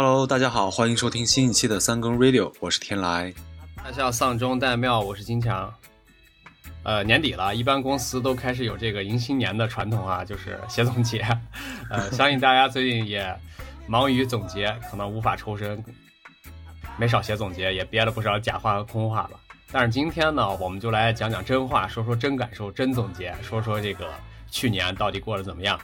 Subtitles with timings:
[0.00, 3.34] Hello，大家好，欢迎收听新一期的三更 Radio，我是天来。
[3.82, 5.74] 大家好，丧钟戴庙，我是金强。
[6.84, 11.26] 呃，年底了，一般公司都开始有这个迎新年的传统啊，就是写总结。
[11.90, 13.36] 呃，相信大家最近也
[13.88, 15.84] 忙于总结，可能无法抽身，
[16.96, 19.30] 没少写总结，也憋了不少假话和空话吧。
[19.72, 24.08] 但是今天呢，我们就来讲讲真话，说说真感受、真总结，说说这个
[24.48, 25.76] 去年到底过得怎么样。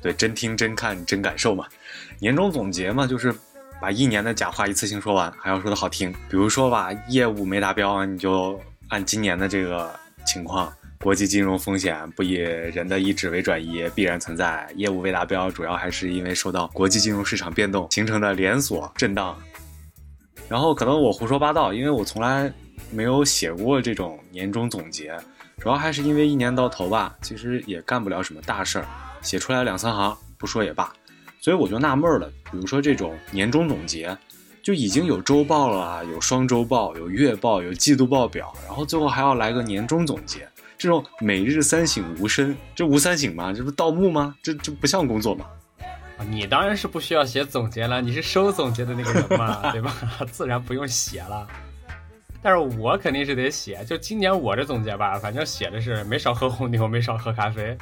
[0.00, 1.66] 对，真听、真看、真感受嘛。
[2.20, 3.34] 年终总结嘛，就是
[3.80, 6.12] 把一年的假话一次性说完，还要说的好听。
[6.28, 9.94] 比如说吧，业务没达标，你就按今年的这个
[10.26, 14.68] 情况，国际金融风险不以人的意志为转移，必然存在。
[14.74, 19.36] 业务未达标，主要还是因为受到国际金融市场变动形成的连锁震荡。
[20.48, 22.52] 然后可能我胡说八道，因为我从来
[22.90, 25.16] 没有写过这种年终总结，
[25.58, 28.86] 主要还是因为一年到头吧，其实也干不了什么大事儿。
[29.22, 30.92] 写出来两三行不说也罢，
[31.40, 32.30] 所以我就纳闷了。
[32.50, 34.16] 比如说这种年终总结，
[34.62, 43.52] 就已经有周报了，有双周报，有月报，有季度报表，然后最后还要来个年终总结，这种每日三省吾身，这无三省吗？
[43.52, 44.34] 这不盗墓吗？
[44.42, 45.46] 这这不像工作吗？
[46.28, 49.94] 你当然是不需要写总结了，你是收总结的那个人嘛， 对吧？
[50.32, 51.46] 自然不用写了。
[52.42, 57.76] 但是我肯定是得写，就今年我这总结吧，反正写的是没少喝红牛，没少喝咖啡。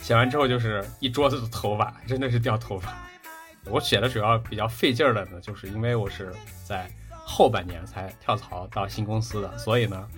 [0.00, 2.96] 写完之后就是一桌子的头发，真的是掉头发。
[3.66, 6.32] 我写的主要比较费劲儿的呢，就是因为我是
[6.64, 10.08] 在后半年才跳槽到新公司的，所以呢，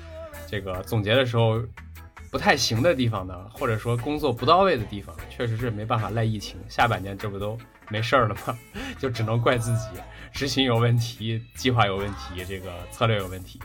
[0.46, 1.60] 这个总结的时候
[2.30, 6.58] 不太行的地方呢，或者说工作不到位的地方，确实是没办法赖疫情。
[6.68, 7.58] 下半年这不都
[7.88, 8.56] 没事儿了吗？
[8.98, 10.00] 就只能怪自己
[10.32, 13.60] 执行有问题，计划有问题，这个策略有问题。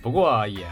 [0.00, 0.64] 不过也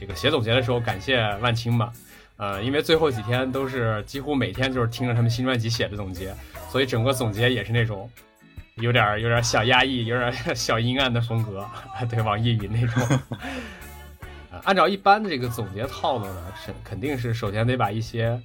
[0.00, 1.92] 这个写总结的时候，感谢万青嘛。
[2.36, 6.34] 呃，因为最后几天都是几乎每天就是听着他们新专辑写的总结，
[6.70, 8.10] 所以整个总结也是那种
[8.76, 11.64] 有点有点小压抑、有点 小阴暗的风格，
[12.10, 13.20] 对网易云那种。
[14.64, 18.40] 按照一般的这个总结套路呢，是肯定是首先得把一些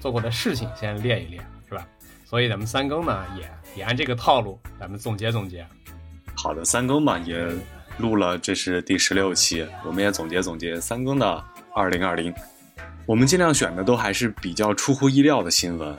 [0.00, 1.86] 做过的事情先练一练，是吧？
[2.24, 5.66] 所以咱们三更呢，也也按这个套路，咱们总结总结。
[6.34, 7.46] 好的，三更嘛也
[7.98, 11.44] 录了，这是第十六期，我们也总结总结三更的
[11.74, 12.34] 二零二零。
[13.04, 15.96] 我们尽量选的都还是比较出乎意料的新闻，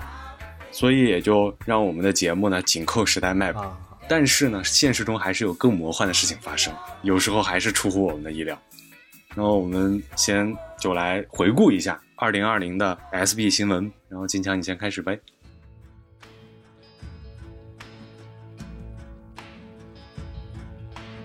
[0.72, 3.78] 所以也就让我们的节目呢紧扣时代脉搏。
[4.08, 8.58] 但是呢，现实中还是有更魔幻的事情发生，有时候还是出乎我们的意料。
[9.36, 13.92] 然后我们先就来回顾一下二零二零的 SB 新闻。
[14.08, 15.20] 然后金强，你先开始呗。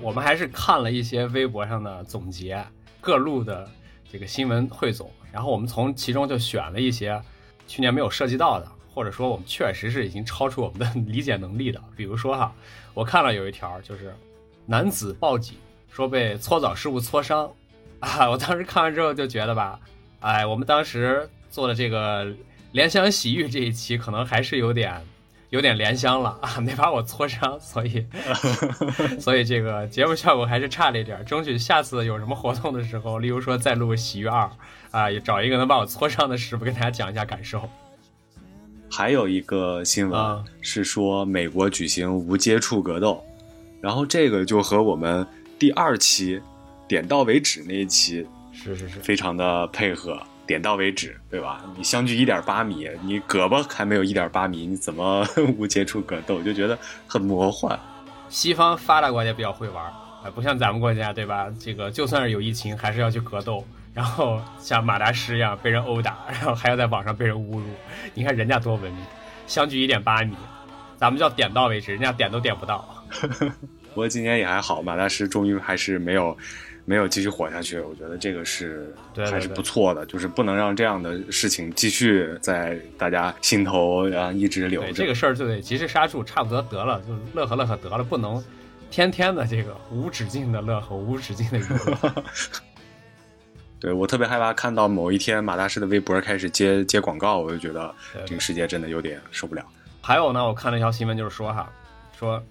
[0.01, 2.65] 我们还是看了一些微博上的总结，
[3.01, 3.69] 各路的
[4.11, 5.11] 这个新闻汇总。
[5.33, 7.21] 然后我们从其中就选了一些
[7.67, 11.81] 去年没有涉及到的，或者说我们确实是已经超出我们的 理解能力的。
[11.97, 12.53] 比如说哈，
[12.95, 14.15] 我看了有一条就是
[14.67, 15.57] 男子报警
[15.91, 17.51] 说被搓澡师傅搓伤
[18.01, 19.79] 啊，我当时看完之后就觉得吧，
[20.21, 22.25] 哎，我们当时做的这个
[22.73, 25.05] 怜香惜玉这一期可能还是有点。
[25.51, 28.05] 有点怜香了啊，没把我搓伤，所以，
[29.19, 31.25] 所以这个节目效果还是差了一点。
[31.25, 34.45] 争取下次有什么活动的时候，例如说再录《喜悦二》，
[34.91, 37.69] 啊，也找一个能把我搓伤的师傅跟大家讲一下感受。
[38.91, 43.23] 还有一个新闻是说美国举行无接触格斗，
[43.81, 45.27] 然后这个就和我们
[45.59, 46.41] 第二期
[46.87, 50.21] 点到为止那一期是是是非常的配合。
[50.49, 51.63] 点到为止，对吧？
[51.77, 55.25] 你相距一点八米，你胳膊还没有一点八米，你怎么
[55.59, 56.43] 无接触格斗？
[56.43, 56.77] 就觉得
[57.07, 57.79] 很魔幻。
[58.31, 61.53] 西方发达国家比较会玩，啊，不像咱们国家，对吧？
[61.61, 67.67] 这个就算是有疫情，还是要去格斗，然后像马大师一样被人殴打，然后还要在网上被人侮辱。
[68.15, 69.05] 你看人家多文明，
[69.47, 70.35] 相距一点八米，
[70.97, 73.05] 咱们叫点到为止，人家点都点不到。
[73.93, 76.35] 不过今年也还好，马大师终于还是没有。
[76.89, 78.95] 没有继续火下去，我觉得这个是
[79.31, 84.93] 还是不错的，就是不能让这样的事情继续在大家心头啊一直留着。
[84.95, 88.43] 这个事儿就得及时刹住，差不多得了，就乐呵乐呵得了，不能
[88.91, 92.25] 天天的这个无止境的乐呵，无止境的娱乐。
[93.79, 97.95] 对我特别害怕看到某一天马大师的微博开始接接广告，我就觉得
[98.25, 99.63] 这个世界真的有点受不了。
[100.01, 101.71] 还有呢，我看了一条新闻，就是说哈，
[102.19, 102.43] 说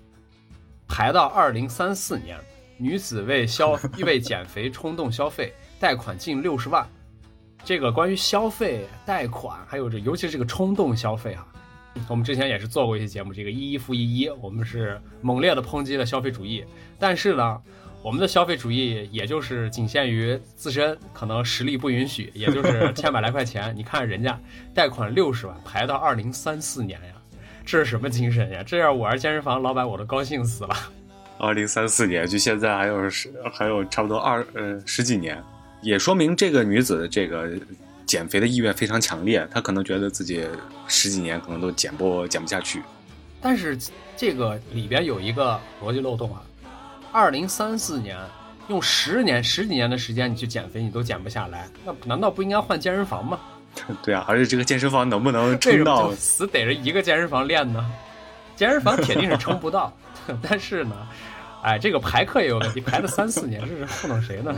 [0.88, 2.38] 排到二零三四年。
[2.77, 6.88] 女子为消为减肥冲动消费，贷款近六十万。
[7.63, 11.45] 这个关于消费、贷款，还有这，尤其是这个冲动消费啊，
[12.07, 16.63] 我们之前也是做过一些节目，这个一一负一一，我们是猛烈的抨击了消费主义。
[16.97, 17.62] 但是呢，
[18.01, 23.73] 我们的消费主义也就是仅限于自身，可能实力不允许，也就是千百来块钱。
[23.75, 24.39] 你看人家
[24.73, 27.15] 贷款六十万，排到二零三四年呀，
[27.65, 28.63] 这是什么精神呀？
[28.63, 30.75] 这要我是健身房老板，我都高兴死了。
[31.39, 35.42] 二零三四年，距现在还有十，还有差不多二呃十几年，
[35.81, 37.50] 也说明这个女子这个
[38.06, 39.48] 减肥的意愿非常强烈。
[39.51, 40.45] 她可能觉得自己
[40.88, 42.81] 十几年可能都减不减不下去。
[43.39, 43.78] 但是
[44.16, 46.42] 这个里边有一个逻辑漏洞啊，
[47.12, 48.18] 二零三四年
[48.68, 53.40] 用十年十几年的时间你去减肥，你都减不下来，那难道不应该换健身房吗？
[54.01, 56.12] 对啊，而且这个健身房能不能撑到？
[56.16, 57.86] 死逮着一个健身房练呢？
[58.56, 59.95] 健身房铁定是撑不到，
[60.42, 61.07] 但是呢，
[61.62, 64.56] 哎，这个排课也有问题，排了三四年，这是糊弄谁呢？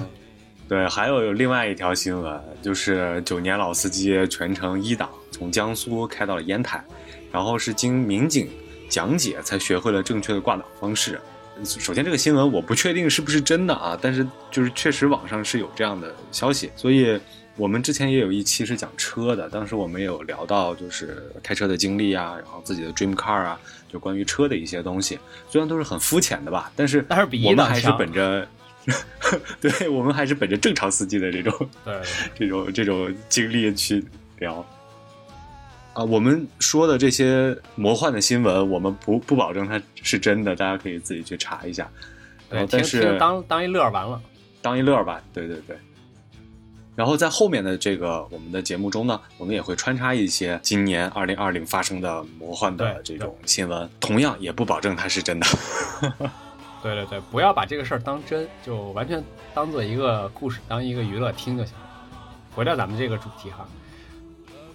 [0.68, 6.84] 对，还有有另外一条新闻，就是九年老司机全程一档，从江苏开到了烟台，
[7.32, 8.48] 然后是经民警
[8.88, 11.20] 讲解才学会了正确的挂档方式。
[11.64, 17.20] 首先，这个新闻我不确定是不是真的啊，但是就是确实网上是有这样的消息，所以
[17.60, 23.60] 我们之前也有一期是讲车的，当时我们有聊到就是开车的经历啊，然后自己的 dream car 啊，
[23.92, 25.20] 就关于车的一些东西，
[25.50, 27.06] 虽然都是很肤浅的吧，但是
[27.46, 28.48] 我们还是本着，
[29.60, 32.02] 对我们还是本着正常司机的这种对，
[32.34, 34.02] 这种这种经历去
[34.38, 34.66] 聊。
[35.94, 41.90] 啊，我们说的这些魔幻的新闻，我们不不保证它是真的，大家可以自己去查一下。
[42.70, 44.22] 但是听当当一乐儿完了。
[44.62, 45.78] 当一乐儿吧，对对对。
[47.00, 55.48] 然后在后面的这个我们的节目中呢，我们也会穿插一些今年二零二零发生的魔幻的这种新闻，同样也不保证它是真的。
[56.84, 59.24] 对对对，不要把这个事儿当真，就完全
[59.54, 61.90] 当做一个故事，当一个娱乐听就行了。
[62.54, 63.66] 回到咱们这个主题哈，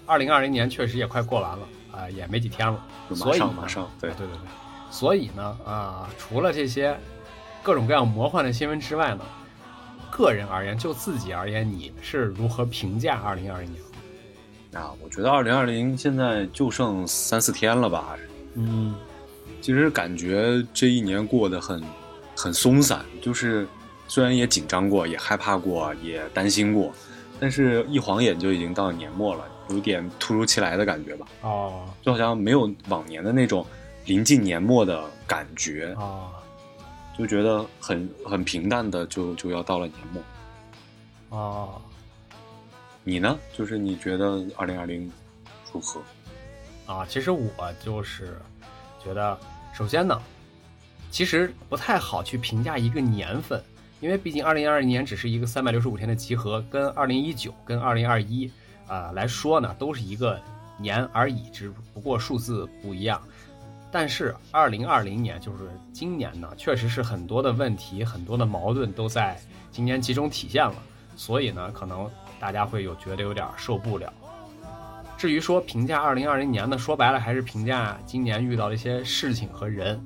[0.07, 2.83] 二零二零年确实也快过完了啊、也没几天了，
[3.13, 4.47] 所以呢上马上，对啊对对对，
[4.89, 6.97] 所以呢啊、除了这些
[7.61, 9.23] 各种各样魔幻的新闻之外呢，
[10.15, 14.81] 个人而言，就自己而言，你是如何评价二零二零年？
[14.81, 18.15] 啊，我觉得二零二零现在就剩三四天了吧，
[18.53, 18.95] 嗯，
[19.61, 21.83] 其实感觉这一年过得很
[22.33, 23.67] 很松散，就是
[24.07, 26.93] 虽然也紧张过，也害怕过，也担心过，
[27.37, 31.83] 但是一晃眼就已经到年末了，有点突如其来的感觉吧，哦。
[32.01, 33.65] 就好像没有往年的那种
[34.05, 36.29] 临近年末的感觉，哦
[37.17, 41.37] 就觉得很很平淡的就就要到了年末。
[41.37, 41.81] 啊，
[43.03, 43.37] 你呢？
[43.53, 45.11] 就是你觉得二零二零
[45.71, 46.01] 如何？
[46.85, 47.51] 啊，其实我
[47.83, 48.37] 就是
[49.03, 49.37] 觉得，
[49.73, 50.21] 首先呢，
[51.09, 53.63] 其实不太好去评价一个年份，
[54.01, 58.51] 因为毕竟二零二零年只是一个三百六十五天的集合，跟二零一九跟二零二一
[58.87, 60.39] 啊来说呢，都是一个
[60.77, 63.21] 年而已，只不过数字不一样。
[63.97, 69.39] 但是二零二零年就是今年呢，确实是很多的问题、很多的矛盾都在
[69.71, 70.75] 今年集中体现了，
[71.15, 74.11] 所以呢，可能大家会有觉得有点受不了。
[75.17, 79.97] 至于说评价二零二零年呢，说白了还是评价今年遇到的一些事情和人。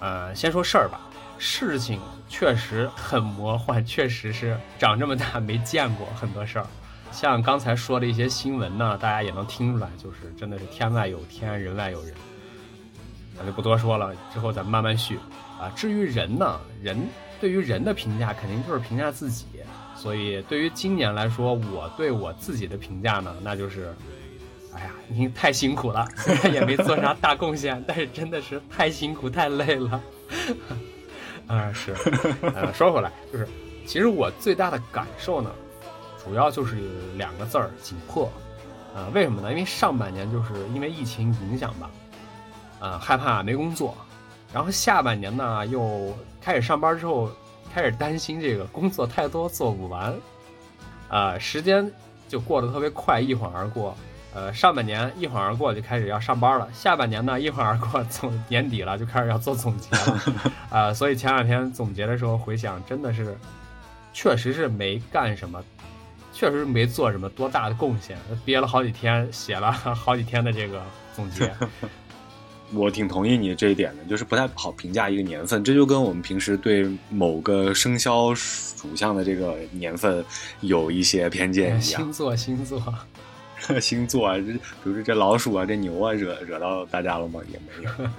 [0.00, 0.98] 呃，先说事儿吧，
[1.36, 2.00] 事情
[2.30, 6.66] 确实很魔幻，确实是长这么大没见过很多事儿。
[7.12, 12.14] 像刚才说的一些新闻呢，大家也能听出来，就是真的是天外有天，人外有人。
[13.38, 15.18] 咱就不多说了，之后咱们慢慢续
[15.60, 15.68] 啊。
[15.76, 16.96] 至于人呢，人
[17.40, 19.46] 对于人的评价肯定就是评价自己，
[19.94, 23.94] 所以对于今年来说，我对我自己的评价呢，那就是，
[24.74, 30.00] 哎呀，您太辛苦了，虽然也没做啥大贡献，但是真的是太辛苦太累了。
[31.46, 31.94] 啊，是，
[32.74, 33.46] 说回来，就是
[33.86, 35.50] 其实我最大的感受呢，
[36.24, 36.76] 主要就是
[37.16, 38.30] 两个字儿：紧迫。
[38.94, 39.50] 啊、为什么呢？
[39.50, 41.90] 因为上半年就是因为疫情影响吧，
[42.80, 43.96] 啊、害怕没工作，
[44.52, 47.30] 然后下半年呢又开始上班之后，
[47.74, 50.14] 开始担心这个工作太多做不完，
[51.08, 51.90] 啊、时间
[52.28, 53.96] 就过得特别快，一晃而过。
[54.34, 60.20] 呃，上半年一晃而过就开始要上班了，下半年呢一晃而过，总年底了就开始要做总结了，
[60.68, 63.34] 啊、所以前两天总结的时候回想，真的是，
[64.12, 65.64] 确实是没干什么，
[66.34, 70.82] 确实是没做什么多大的贡献，憋了好几天，写了好几天的这个
[71.14, 71.50] 总结，
[72.72, 80.24] 我挺同意你这一点的，就是不太好评价一个年份，这就跟我们平时对某个生肖属相的这个年份
[80.60, 82.02] 有一些偏见一样。
[82.02, 82.80] 星座星座，
[83.80, 87.40] 星座啊，这比如说这老鼠啊，这牛啊，惹惹到大家了吗？
[87.52, 88.10] 也没有。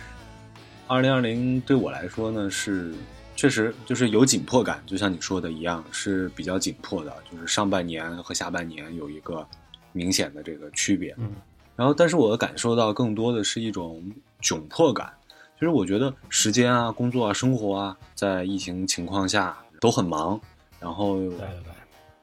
[0.88, 2.94] 二零二零对我来说呢，是
[3.34, 9.46] 确实就是有紧迫感，就像你说的一样，是比较紧迫的，就是上半年和下半年有一个
[9.92, 11.14] 明显的这个区别。
[11.18, 11.30] 嗯
[11.76, 14.02] 然后，但是我感受到更多的是一种
[14.40, 15.12] 窘迫感。
[15.58, 20.38] 就是我觉得时间啊、工作啊、生活啊，在疫情情况下都很忙，
[20.78, 21.18] 然后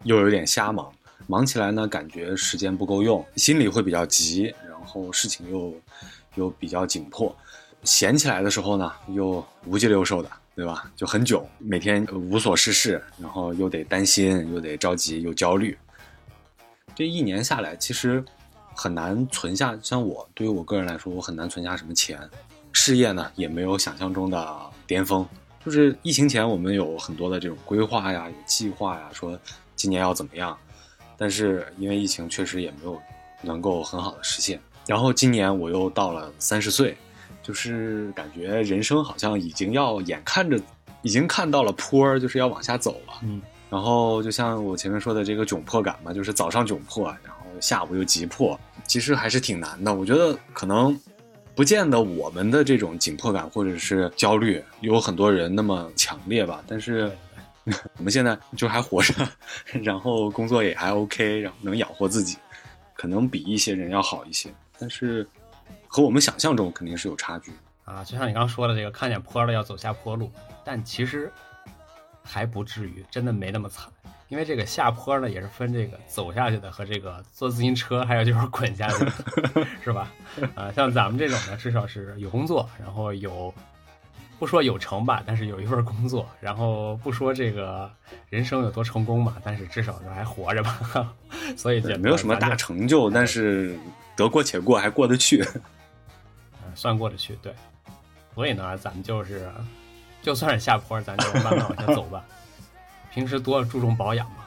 [0.03, 0.91] 又有点瞎忙，
[1.25, 5.73] 忙起来呢，感觉时间不够用，心里会比较急，然后事情又
[6.35, 7.35] 又比较紧迫，
[7.83, 10.91] 闲起来的时候呢又无鸡六兽的，对吧？
[10.95, 15.75] 就很囧，每天无所事事，然后又得担心，又得着急，又焦虑。
[16.93, 18.23] 这一年下来，其实
[18.75, 19.77] 很难存下。
[19.81, 22.19] 像我，对于我个人来说，我很难存下什么钱。
[22.71, 25.25] 事业呢，也没有想象中的巅峰。
[25.63, 29.39] 就是疫情前，我们有很多的这种规划呀、有计划呀，说
[29.75, 30.57] 今年要怎么样。
[31.17, 32.99] 但是因为疫情，确实也没有
[33.41, 34.59] 能够很好的实现。
[34.87, 36.97] 然后今年我又到了三十岁，
[37.41, 40.59] 就是感觉人生好像已经要眼看着，
[41.01, 43.13] 已经看到了坡儿，就是要往下走了。
[43.21, 43.41] 嗯。
[43.69, 47.15] 然后就像我前面说的这个窘迫感嘛，就是早上窘迫，
[47.63, 49.93] 下午又急迫，其实还是挺难的。
[49.93, 50.99] 我觉得可能
[51.55, 56.61] 不见得我们的这种紧迫感或者是焦虑有很多人那么强烈吧。
[56.67, 57.09] 但是
[57.95, 59.13] 我们现在就还活着，
[59.81, 62.37] 然后工作也还 OK，然后能养活自己，
[62.93, 64.53] 可能比一些人要好一些。
[64.77, 65.25] 但是
[65.87, 67.53] 和我们想象中肯定是有差距
[67.85, 68.03] 啊。
[68.03, 70.29] 就像你刚刚说的这个，看见坡了要走下坡路，
[70.65, 71.31] 但其实。
[72.25, 73.91] 还不至于，真的没那么惨，
[74.33, 79.05] 因为这个下坡呢也是分这个走下去的和这个坐自行车，还有就是滚下去，
[79.85, 80.11] 是吧？
[80.55, 83.53] 啊，像咱们这种呢，至少是有工作，然后有
[84.39, 87.87] 不说有成吧，但是有一份工作，然后不说这个
[88.31, 91.13] 人生有多成功吧，但是至少是还活着吧，
[91.55, 93.77] 所以也没有什么大成就，但是
[94.15, 95.45] 得过且过，还过得去，
[96.73, 97.53] 算过得去，对。
[98.33, 99.47] 所以呢，咱们就是。
[100.23, 102.23] 就算是下坡，咱就慢慢往下走吧。
[103.13, 104.37] 平时多注重保养嘛。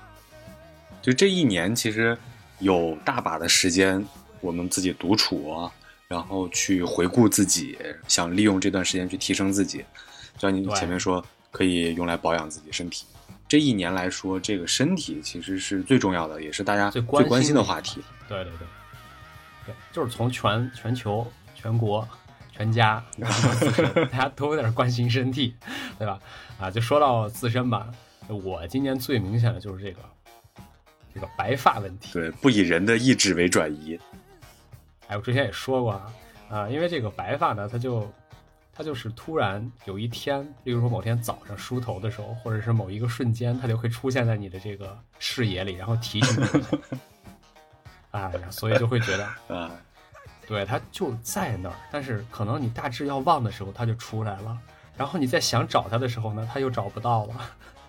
[1.01, 2.17] 就这一年，其实
[2.59, 4.05] 有大把的时间，
[4.41, 5.71] 我们自己独处，
[6.09, 9.85] 然后去回顾自己，想利用这段时间去提升自己。
[10.37, 13.07] 就像你前面说，可以用来保养自己身体。
[13.49, 18.03] 这一年来说，这个身体其实是最重要的，也是大家最关心的话题。
[18.29, 18.67] 对对对，
[19.67, 22.07] 对，就是从全全球全国。
[22.59, 23.05] 全家，
[24.11, 25.55] 大家都有点关心身体，
[25.99, 26.19] 对吧？
[26.59, 27.87] 啊，就说到自身吧，
[28.29, 30.01] 我今年最明显的就是这个
[31.15, 32.13] 这个白发问题。
[32.13, 33.99] 对，不以人的意志为转移。
[35.09, 36.13] 哎，我之前也说过啊，
[36.49, 38.13] 啊，因为这个白发呢，它就
[38.73, 46.79] 它就是突然有一天，例如说某天早上梳头的时候，或者是某一个瞬间，它就会出现在你的这个视野里，然后提醒你。
[48.11, 49.71] 啊，所以就会觉得啊。
[50.47, 54.59] 对，它就在那儿，但是可能你大致要忘的时候，它就出来了。
[54.97, 57.35] 然后你在想找它的时候呢，它又找不到了，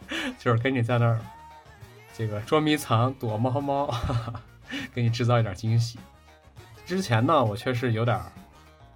[0.40, 1.20] 就是给你在那儿
[2.16, 3.94] 这个捉迷藏、躲猫猫，
[4.94, 6.00] 给你制造一点惊喜。
[6.86, 8.20] 之前呢，我确实有点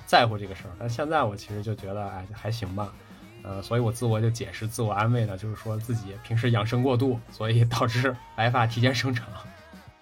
[0.06, 2.91] 在乎这个事儿，但现在我其实就觉得，哎，还行吧。
[3.44, 9.25] 呃，所以我自我就解释、自我安慰呢，就是说自己平时养生过度，所以导致白发提前生长。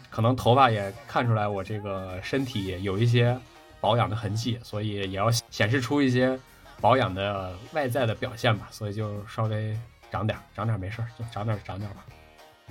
[0.09, 3.39] 可能头发也看出来我这个身体有一些
[3.79, 6.37] 保养的痕迹，所以也要显示出一些
[6.81, 9.77] 保养的外在的表现吧，所以就稍微
[10.11, 12.05] 长点，长点没事儿，就长点长点吧。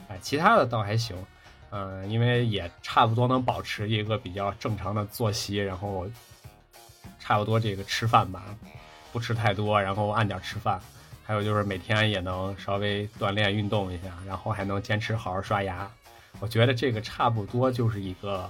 [0.08, 1.16] 哎，其他的倒还行，
[1.70, 6.06] 嗯，因为也差不多能保持一个比较正常的作息，然后
[7.18, 8.42] 差不多这个吃饭吧，
[9.12, 10.80] 不吃太多，然后按点吃饭，
[11.24, 15.90] 还有就是每天也能稍微锻炼运动一下，然后还能坚持好好刷牙。
[16.40, 18.48] 我觉得这个差不多就是一个，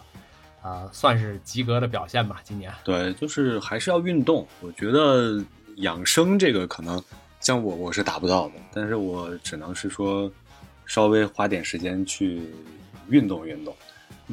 [0.63, 2.41] 呃，算是及格的表现吧。
[2.45, 4.47] 今年对，就是还是要运动。
[4.61, 5.43] 我觉得
[5.77, 7.03] 养生这个可能
[7.41, 10.31] 像我，我是达不到的，但是我只能是说
[10.87, 12.43] 稍微花点时间去
[13.09, 13.75] 运动运动。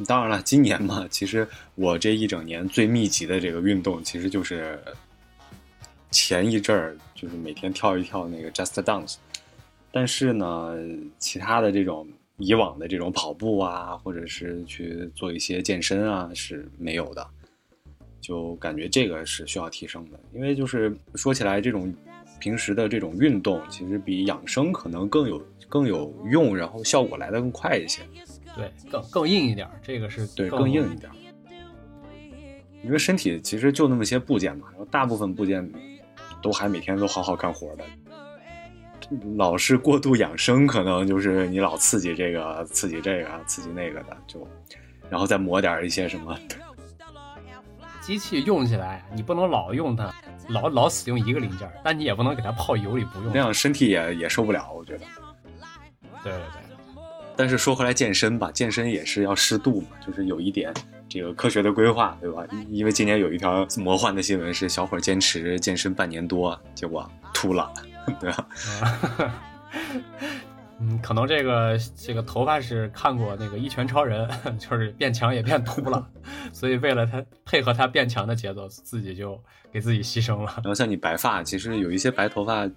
[0.06, 4.78] 当然了，今年嘛，其实我这一整年最密集的这个运动，其实就是
[6.10, 9.16] 前一阵儿就是每天跳一跳那个 Just Dance。
[9.92, 10.76] 但是呢，
[11.18, 12.06] 其他的这种。
[12.38, 17.26] 以往的这种跑步啊，或者是去做一些健身啊，是没有的，
[18.20, 20.20] 就感觉这个是需要提升的。
[20.34, 21.90] 因为就是说起来，这种
[22.38, 28.02] 平时的这种运动，其实比养生可能更有更有用，然后效果来的更快一些。
[28.54, 31.10] 对，更更硬一点，这个是对更硬一点。
[32.82, 35.68] 因为身体其实就那么些部件嘛，然后大部分部件
[36.40, 37.84] 都还每天都好好干活的。
[39.36, 44.46] 老是过度养生，可能就是你老刺激这个、刺激这个、刺激那个的，就，
[45.08, 46.36] 然后再抹点一些什么。
[48.00, 50.14] 机器用起来，你不能老用它，
[50.48, 55.04] 老老使用一个零件，但你也不能给它泡油里不用，那样身体也也受不了，我觉得。
[56.22, 56.62] 对对对。
[57.38, 60.72] 但是说回来，健身吧，健身也是要适度嘛，就是有一点
[61.08, 62.42] 这个科学的规划，对吧？
[62.70, 67.70] 因为今年有一条魔幻的新闻是，小伙坚持健身半年多，结果秃了。
[68.18, 68.48] 对啊，
[70.78, 74.28] 嗯，可能这个这个头发是看过那个《一拳超人》，
[74.58, 76.06] 就是变强也变秃了，
[76.52, 79.42] 所以为了他配合他变强的节奏，自己就
[79.72, 80.52] 给自己牺牲了。
[80.62, 82.68] 然后像你白发，其实有一些白头发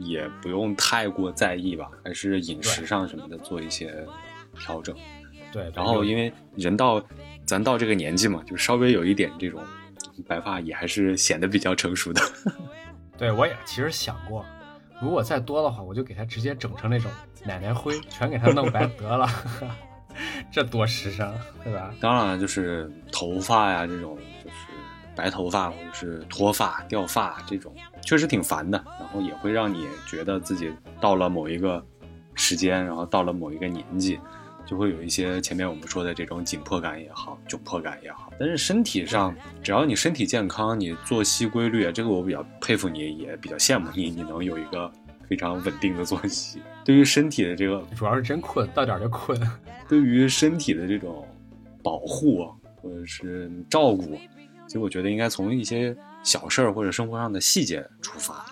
[0.00, 4.04] 也不用太过在意吧，还是饮食上什么的做一些
[4.58, 4.96] 调整。
[5.52, 7.00] 对，然后因为人到
[7.44, 9.62] 咱到这个年纪嘛，就稍微有一点这种
[10.26, 12.20] 白发，也还是显得比较成熟的。
[13.16, 14.44] 对，我也其实想过。
[15.00, 17.10] 如果再多的话，我就给他直接整成那种
[17.44, 19.28] 奶奶灰，全给他弄白得了，
[20.52, 21.32] 这多时尚，
[21.64, 21.94] 对吧？
[22.00, 24.56] 当然了，就是头发呀，这种就是
[25.16, 28.82] 白头发或者是脱发、掉发这种，确实挺烦的。
[28.98, 31.84] 然后也会让你觉得自己到了某一个
[32.34, 34.20] 时间，然后到了某一个年纪，
[34.70, 38.32] 就会有一些前面我们说的这种紧迫感也好，窘迫感也好。
[38.38, 39.34] 但是身体上，
[39.64, 44.88] 只要你身体健康，你作息规律，这个我比较佩服你，也比较羡慕你，你能有一个
[45.28, 46.62] 非常稳定的作息。
[46.84, 49.36] 对于身体的这个，主要是真困，到点就困。
[49.88, 51.26] 对于身体的这种
[51.82, 54.16] 保护或者是照顾，
[54.68, 58.46] 其实我觉得应该从一些小事儿或者生活上的细节出发。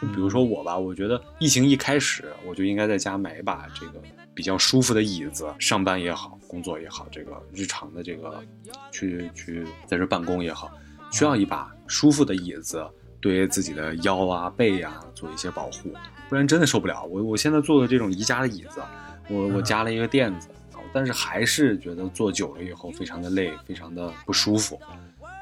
[0.00, 4.00] 就比如说我吧，我觉得疫情一开始，我就应该在家买一把这个。
[4.32, 8.42] 比较舒服的椅子，上班也好，工作也好，这个日常的这个
[8.90, 10.70] 去去在这办公也好，
[11.10, 12.88] 需要一把舒服的椅子，
[13.20, 15.92] 对自己的腰啊背啊做一些保护，
[16.28, 17.04] 不然真的受不了。
[17.04, 18.80] 我我现在坐的这种宜家的椅子，
[19.28, 20.48] 我我加了一个垫子，
[20.90, 24.80] 但是还是觉得坐久了以后非常的累，非常的不舒服。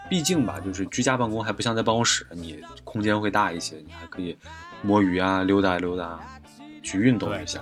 [0.08, 4.36] 毕竟吧，就是居家办公还不像在办公室，你空间会大一些，你还可以
[4.82, 6.18] 摸鱼啊，溜达溜达，
[6.82, 7.60] 去运动一下。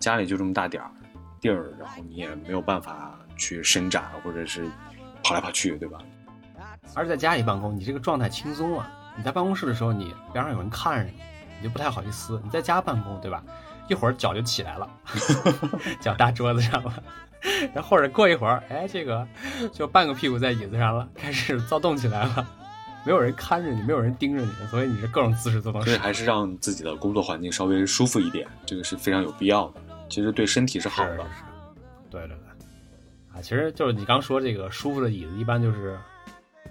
[0.00, 0.90] 家里就这么大点儿
[1.40, 4.68] 地儿，然后你也没有办法去伸展或者是
[5.22, 5.98] 跑来跑去，对吧？
[6.94, 8.90] 而在家里办公，你这个状态轻松啊。
[9.16, 11.12] 你在办公室的时候，你边上有人看着你，
[11.58, 12.40] 你就不太好意思。
[12.42, 13.42] 你在家办公，对吧？
[13.86, 14.90] 一会儿脚就起来了，
[16.00, 17.02] 脚搭桌子上了，
[17.74, 19.26] 然后或者过一会儿，哎，这个
[19.72, 22.46] 就半个屁股在椅子上了，开始躁动起来了。
[23.06, 25.82] 没有人看着你，没有人盯着你，所以你是各种姿势都能。
[25.82, 29.80] 所以还是让自己的工作环境稍微舒服一点，这个是非常有必要的。
[30.08, 31.18] 其实对身体是好的。
[32.10, 35.98] 对对对，啊，其实就是你刚说这个舒服的椅子，一般就是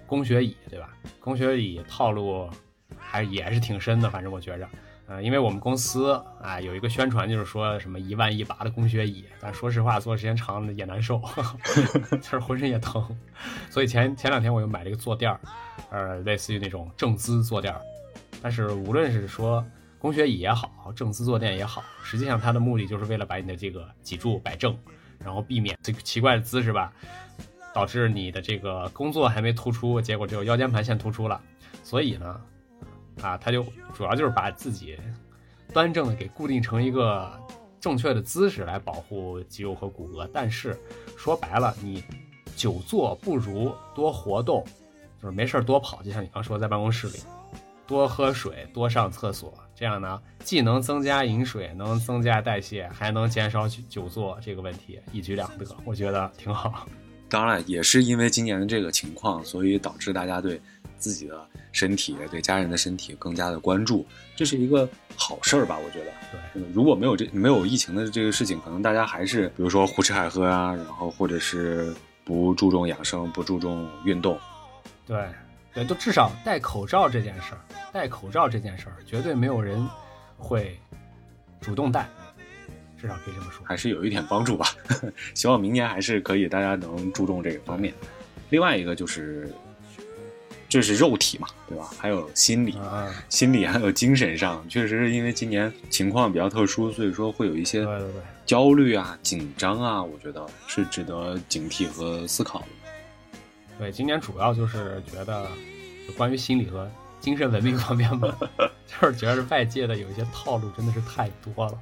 [0.07, 0.89] 工学椅，对吧？
[1.19, 2.49] 工学椅套路
[2.97, 4.67] 还也是挺深的，反正我觉着。
[5.05, 11.21] 呃，因为我们公司啊有一个宣传，就是说什么一万一拔的工学椅，但说实话，坐时间长了也难受，
[12.09, 13.05] 就是浑身也疼。
[13.69, 15.39] 所以前前两天我又买了一个坐垫儿，
[15.91, 17.81] 呃，类似于那种正姿坐垫儿。
[18.41, 19.63] 但是无论是说
[19.99, 24.73] 工学椅也好，正姿坐垫也好，实际上它的目的就是为了把你的这个脊柱摆正，
[25.19, 26.93] 然后避免这个奇怪的姿势吧，
[27.73, 31.41] 导致你的这个工作还没突出，结果只有腰间盘先突出了。
[31.83, 32.39] 所以呢。
[33.21, 34.97] 啊，他就主要就是把自己
[35.71, 37.31] 端正的给固定成一个
[37.79, 40.27] 正确的姿势来保护肌肉和骨骼。
[40.33, 40.77] 但是
[41.17, 42.03] 说白了，你
[42.55, 44.63] 久坐不如多活动，
[45.21, 47.19] 就是没事多跑，就像你刚说，在办公室里
[47.85, 56.87] 多喝水、多上厕所，这样呢，既能增加饮水，能增加代谢，还能减少久坐这个问题，一举两得，我觉得挺好。
[57.29, 60.61] 当然，也是因为今年的这个情况，所以导致大家对。
[61.03, 64.87] 自己的身体对家人的身体更加的关注，这是一个
[65.17, 65.77] 好事儿吧？
[65.77, 74.39] 我觉得，对，如果没有这没有疫情的这个事情，可能大家还是比如说胡吃海喝啊，然后或者是不注重养生，不注重运动。
[75.05, 75.27] 对，
[75.73, 77.59] 对，都至少戴口罩这件事儿，
[77.91, 79.85] 戴口罩这件事儿，绝对没有人
[80.37, 80.79] 会
[81.59, 82.07] 主动戴，
[82.97, 84.67] 至少可以这么说，还是有一点帮助吧。
[85.35, 87.93] 希望明年还是可以，大家能注重这个方面。
[88.51, 89.53] 另外一个就是。
[90.73, 91.87] 这是肉体嘛，对吧？
[91.99, 92.75] 还有心理，
[93.29, 97.87] 心理还有精神上，确实是因为今年情况比较特殊，所以说会有一些
[98.43, 102.65] 焦虑啊、紧张啊，我觉得是值得警惕和思考的。
[103.77, 105.47] 对，今年主要就是觉得，
[106.07, 106.89] 就关于心理和
[107.21, 108.35] 精神文明方面吧，
[108.99, 111.79] 就是觉得外界的有一些套路真的是太多了。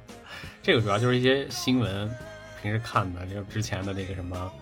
[0.62, 2.14] 这个主要就是一些新闻，
[2.60, 4.52] 平时看的，就之前的那个什么。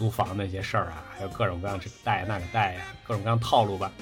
[0.00, 3.92] 租房那些事儿啊，还有各种各样这个贷那个贷呀，各种各样套路吧，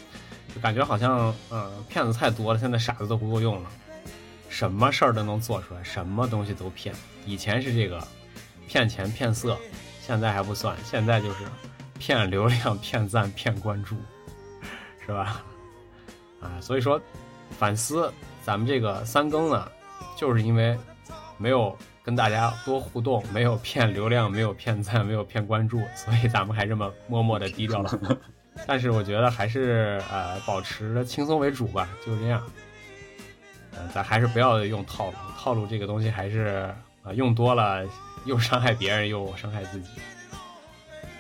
[0.55, 3.69] 就感觉好像嗯骗子太多了，现在傻子都不够用了，
[4.49, 6.95] 什么事儿都能做出来，什么东西都骗。
[7.27, 8.01] 以前是这个
[8.69, 9.59] 骗钱骗色，
[10.01, 11.45] 现在还不算，现在就是
[11.99, 13.97] 骗流量、骗赞、骗关注，
[15.05, 15.43] 是吧？
[16.41, 17.01] 啊，所以说
[17.59, 18.13] 反思
[18.45, 19.69] 咱们这个三更呢，
[20.17, 20.79] 就是因为
[21.39, 21.77] 没有。
[22.09, 28.19] 跟大家多互动，没有骗流量，没有骗赞，没有骗关注，所以咱们还这么默默的低调了。
[28.67, 32.43] 但是我觉得还是呃保持轻松为主吧，就是这样。
[33.73, 37.87] 嗯，咱还是不要用套路，套路这个东西还是啊、用多了
[38.25, 39.91] 又伤害别人又伤害自己。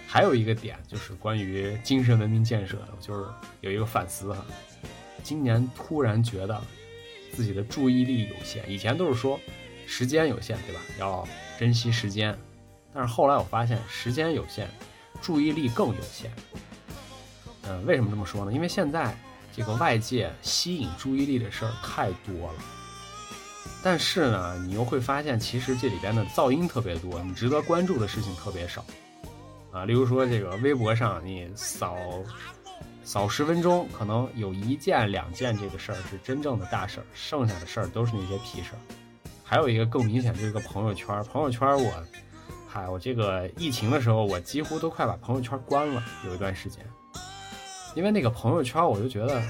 [0.06, 3.26] 还有一个点就是关于精神文明建设的，就是
[3.60, 4.42] 有一个反思哈。
[5.22, 6.58] 今年突然觉得
[7.34, 9.38] 自己的注意力有限，以前都是说
[9.88, 10.80] 时间有限，对吧？
[10.98, 11.26] 要
[11.58, 12.38] 珍惜时间。
[12.92, 14.68] 但是后来我发现时间有限，
[15.22, 16.30] 注意力更有限。
[17.62, 18.52] 嗯，为什么这么说呢？
[18.52, 19.16] 因为现在
[19.50, 22.54] 这个外界吸引注意力的事儿太多了。
[23.82, 28.84] 但是呢，你又会发现，其实这里边的噪音特别多，你值得关注的事情特别少。
[29.72, 31.96] 啊，例如说这个微博上，你扫
[33.04, 38.80] 扫十分钟，可能有一件两件这个事儿是真正的大事儿，剩下的事儿都是那些屁事儿。
[39.48, 41.24] 还有一个更明显，就是个朋友圈。
[41.24, 41.90] 朋友圈我，
[42.68, 46.84] 嗨，我这个疫情的时候，我几乎都快把朋友圈关了，有一段时间，
[47.94, 49.40] 因为那个朋友圈，我就觉得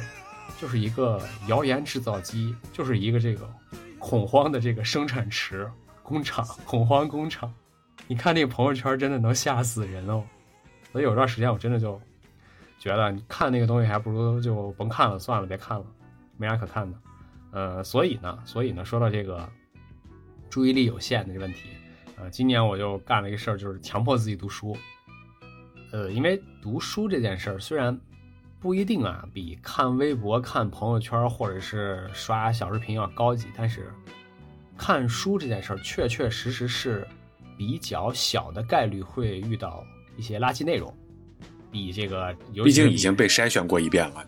[0.57, 3.53] 就是一个谣言制造机，就是一个这个
[3.99, 5.69] 恐慌的这个生产池
[6.05, 7.53] 工厂，恐慌工厂。
[8.07, 10.23] 你看那个朋友圈，真的能吓死人哦。
[10.93, 12.01] 所以有段时间我真的就
[12.79, 15.85] 觉得，你看那个东西，还不如就甭看了，算了，别看了，
[16.37, 16.97] 没啥可看的。
[17.51, 19.49] 呃，所以呢，所以呢，说到这个
[20.51, 21.69] 注意力有限的这问题，
[22.17, 24.77] 呃，今年我就干了一个事儿，就是强迫自己读书。
[25.93, 27.99] 呃，因为读书这件事儿虽然
[28.61, 33.91] 不一定啊比看微博、看朋友圈或者是刷小视频要高级，但是
[34.77, 37.07] 看书这件事儿确确实实是
[37.57, 39.85] 比较小的概率会遇到
[40.17, 40.93] 一些垃圾内容，
[41.71, 44.27] 比这个毕竟已经被筛选过一遍了。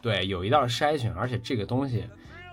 [0.00, 2.04] 对，有一道筛选，而且这个东西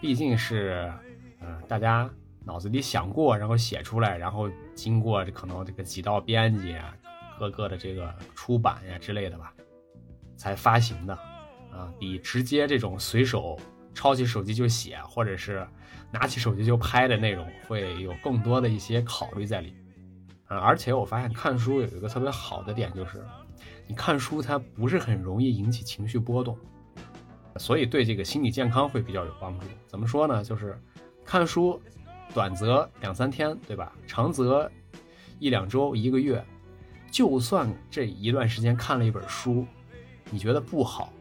[0.02, 0.92] 毕竟是，
[1.40, 2.10] 呃，大家
[2.46, 6.96] 脑子里想过，然后写出来，然后经过这可能这个几道编辑啊，
[7.40, 9.54] 各个的这个出版呀之类的吧，
[10.36, 11.14] 才发行的，
[11.72, 13.60] 啊，比直接这种随手
[13.94, 15.68] 抄起手机就写，或者是
[16.12, 19.86] 拿起手机就拍的内容，会有更多的一些考虑在里面。
[20.46, 23.24] 啊，而且我发现看书有一个特别好的点，就是
[23.86, 26.58] 你看书它不是很容易引起情绪波动。
[27.58, 29.66] 所以对这个心理健康会比较有帮助。
[29.86, 30.44] 怎么说呢？
[30.44, 30.80] 就是
[31.26, 31.80] 看书，
[32.34, 33.92] 短则两三天，对吧？
[34.08, 34.70] 长则
[35.40, 36.44] 一两周、一个月。
[37.12, 39.66] 就算这一段时间看了一本书，
[40.30, 41.12] 你觉得不好，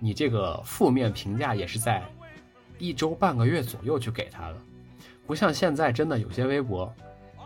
[0.00, 2.02] 你这个负面评价也是在
[2.78, 4.56] 一周半个月左右去给他的，
[5.24, 6.92] 不像现在真的有些微博，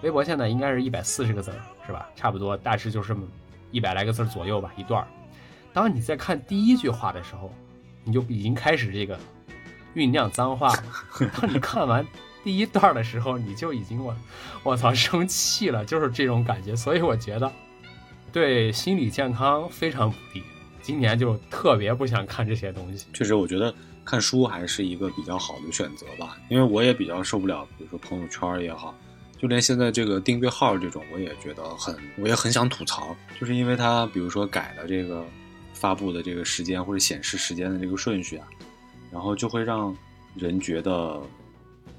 [0.02, 2.08] 微博现在应该是一百四十个字儿，是吧？
[2.16, 3.28] 差不多，大致就是这么
[3.72, 5.06] 一百来个字左右吧，一段。
[5.74, 7.52] 当你在看第一句话的时候，
[8.04, 9.18] 你就已经开始这个
[9.94, 10.82] 酝酿脏话了。
[11.38, 12.06] 当你看完
[12.46, 14.16] 第一段的时候，你就已经我
[14.62, 16.76] 我操生气了，就是这种感觉。
[16.76, 17.52] 所以我觉得
[18.30, 20.44] 对心理健康非常不利。
[20.80, 23.08] 今年就特别不想看这些东西。
[23.12, 28.94] 确实，我觉得看书还是一个比较好的选择吧，因为我也比较受不了，比如说朋友圈也好，
[29.36, 35.26] 就连现在这个订阅号这种，我也觉得很，我也很想吐槽，就是因为它比如说改了这个
[35.74, 38.46] 发布的这个时间或者显示时间的这个顺序啊，
[39.10, 39.92] 然后就会让
[40.36, 41.20] 人觉得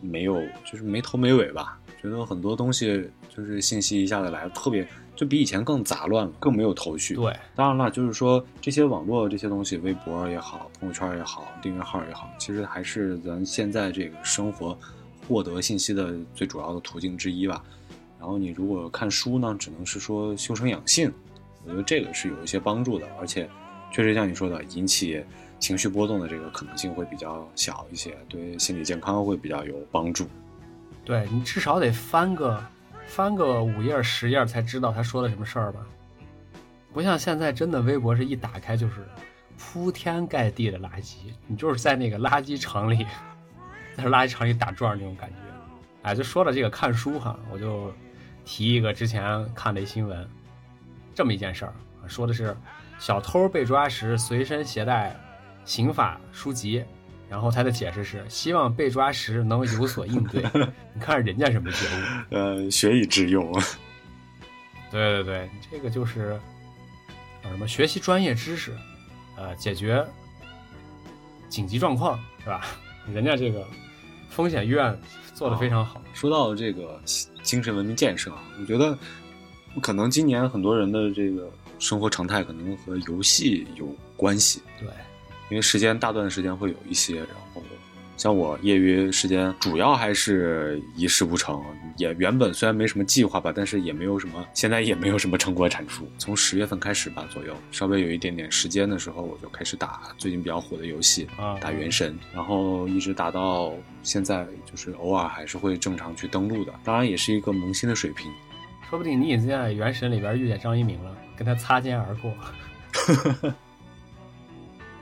[0.02, 7.16] 没有，就是没头没尾吧，觉得很多东西就是信息一下子来，特别就比以前更杂乱了，更没有头绪。
[7.16, 14.78] 对，当然了，就是说这些网络这些东西，微博也好，朋友圈也好，订阅号也好，其实还是咱现在这个生活
[15.28, 17.64] 获得信息的最主要的途径之一吧。
[18.20, 21.12] 然后你如果看书呢，只能是说修身养性，
[21.64, 23.50] 我觉得这个是有一些帮助的，而且
[23.92, 25.24] 确实像你说的，引起
[25.60, 30.28] 情绪波动的这个可能性会比较小一些，对心理健康会比较有帮助。
[31.04, 32.64] 对你至少得翻个
[33.06, 35.80] 翻个五页十页才知道他说的什么事儿吧，
[36.94, 39.08] 不像现在真的微博是一打开就是
[39.58, 41.16] 铺天盖地的垃圾，
[41.48, 43.06] 你就是在那个垃圾场里，
[43.96, 45.36] 在垃圾场里打转那种感觉。
[46.04, 47.92] 哎，就说了这个看书哈，我就
[48.46, 50.30] 提一个之前看的一新闻，
[51.16, 51.74] 这么一件事儿，
[52.08, 52.56] 说的是
[53.00, 55.16] 小偷被抓时随身携带
[55.68, 56.84] 刑法书籍。
[57.30, 60.42] 然后他的解释是，希望被抓时能有所应对。
[60.96, 62.36] 你看人家什么觉悟？
[62.36, 63.52] 呃，学以致用。
[64.90, 66.40] 对对对，这个就是
[67.44, 68.74] 叫什么学习专业知识，
[69.36, 70.02] 呃，解决
[71.50, 72.66] 紧急状况，是吧？
[73.14, 73.68] 人家这个
[74.30, 74.98] 风险预案
[75.34, 76.02] 做的非常好。
[76.14, 76.98] 说到这个
[77.44, 78.98] 精神文明建设啊，我觉得
[79.82, 84.62] 可能今年很多人的这个生活常态可能和游戏有关系。
[84.80, 84.88] 对，
[85.50, 87.64] 因为时间大段的时间会有一些，然后
[88.18, 91.64] 像我业余时间主要还是一事无成，
[91.98, 96.10] 也原本虽然没什么计划吧，但是也没有什么，现在也没有什么成果产出。
[96.18, 108.32] 从十月份开始吧左右，稍微有一点点时间的时候，我就开始打最近比较火的游戏，啊，打原神，然后一直打到现在，就是偶尔还是会正常去登录的，当然也是一个萌新的水平。
[108.90, 112.34] 说不定你已经在原神里边遇见张一鸣了，跟他擦肩而过。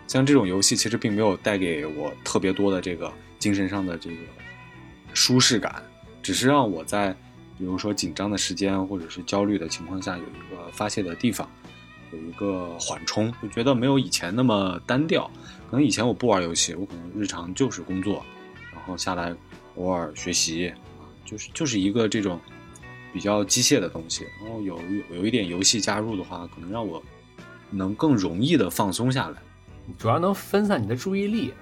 [0.08, 4.18] 像这种游戏其实并没有带给我特别多的这个精神上的这个
[5.13, 5.84] 舒适感，
[6.22, 7.12] 只是让我在
[7.58, 11.50] 比如说紧张的时间或者是焦虑的情况下有一个发泄的地方，
[12.12, 15.30] 有一个缓冲，就觉得没有以前那么单调。
[15.70, 18.24] 可能以前我不玩游戏，我可能日常就是工作，
[18.72, 19.36] 然后下来
[19.76, 20.68] 偶尔学习
[21.00, 22.39] 啊，就是就是一个这种
[23.12, 24.26] 比较机械的东西。
[24.39, 27.02] 然后有有有一点游戏加入的话，可能让我
[27.72, 29.41] 能更容易的放松下来。
[29.98, 31.54] 主要能分散你的注意力。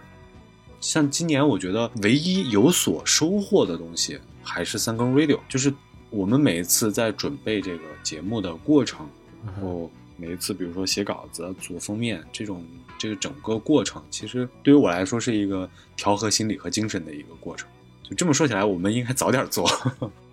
[0.79, 5.73] 像今年，我觉得唯一有所收获的东西还是三更 radio，就是
[6.09, 9.07] 我们每一次在准备这个节目的过程，
[9.45, 12.65] 然后每一次比如说写稿子、做封面这种
[12.97, 17.69] 这个整个过程，其实对于我来说是一个调和心理和精神的一个过程。
[18.03, 19.65] 就这么说起来，我们应该早点做。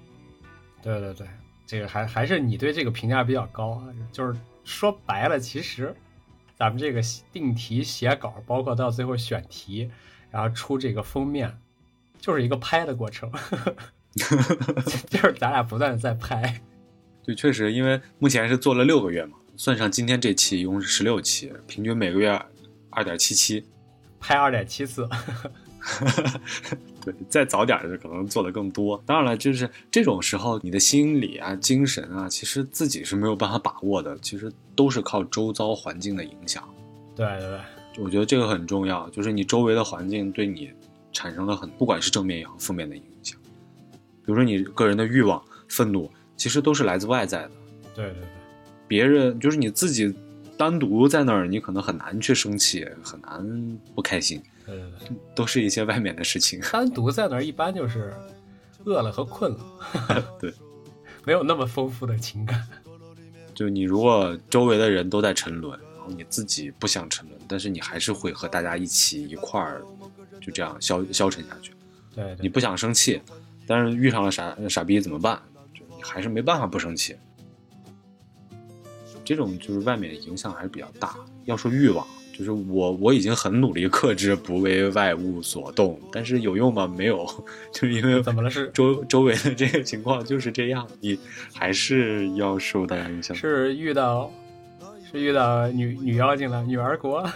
[0.82, 1.26] 对对对，
[1.64, 5.94] 这个还还是你对这个评价比较高啊，就是说白了，其实
[6.60, 7.00] 咱们这个
[7.32, 9.90] 定题写稿，包括到最后选题，
[10.30, 11.58] 然后出这个封面，
[12.20, 13.32] 就是一个拍的过程
[15.08, 16.60] 就是咱俩不断的在拍。
[17.24, 22.38] 对，确实，因为目前是做了六个月嘛，算上今天这期，一共是十六期，平均每个月
[22.90, 23.64] 二点七七，
[24.20, 25.08] 拍二点七次。
[27.04, 29.02] 对，再早点就可能做的更多。
[29.06, 36.62] 当然了，就是这种时候，你的心理啊、精神啊，其实自己是没有办法把握的，其实都是靠周遭环境的影响。
[37.16, 37.48] 对对
[37.94, 40.70] 对，我觉得这个很重要，就是你周围的环境对你
[41.12, 43.38] 产生了很，不管是正面也好，负面的影响。
[44.22, 47.50] 比如说你个人的欲望、愤怒，其实都是来自外在的。
[47.94, 48.28] 对对对，
[48.86, 50.14] 别人就是你自己
[50.56, 54.40] 单独在那儿，你可能很难去生气，很难不开心。
[54.70, 56.60] 对对对，都是一些外面的事情。
[56.72, 58.14] 单独在那儿一般就是
[58.84, 60.52] 饿了和困了， 对，
[61.24, 62.66] 没有那么丰富的情感。
[63.54, 69.82] 就你如果周围的人都在沉沦，然后你自己不想沉沦，但是你还是会和大家一起一块儿
[70.40, 71.72] 就这样消消沉下去。
[72.14, 73.20] 对对你不想生气，
[73.66, 75.40] 但是遇上了傻傻逼怎么办？
[75.74, 77.16] 就你还是没办法不生气。
[79.22, 81.14] 这种就是外面影响还是比较大。
[81.44, 82.06] 要说欲望。
[82.40, 86.86] 就是我我已经很努力克制，不为外物所动，但是有用吗？
[86.86, 87.26] 没有，
[87.70, 88.48] 就是因为怎么了？
[88.48, 91.18] 是周周围的这个情况就是这样，你
[91.52, 93.36] 还是要受大家影响。
[93.36, 94.32] 是遇到
[95.12, 97.30] 是遇到女女妖精了，女儿国。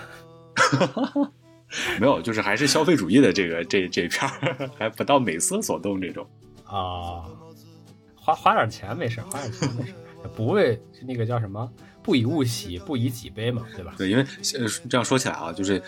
[2.00, 6.26] 没有，就是还是消费主义的这个这这片儿，还不到美色所动这种。
[6.64, 7.28] 啊，
[8.14, 9.92] 花花点钱没事，花点钱没事，
[10.28, 11.70] 不为那个叫什么？
[12.02, 13.94] 不以物喜，不以己悲嘛，对吧？
[13.96, 15.82] 对，因为呃这样说起来啊，就是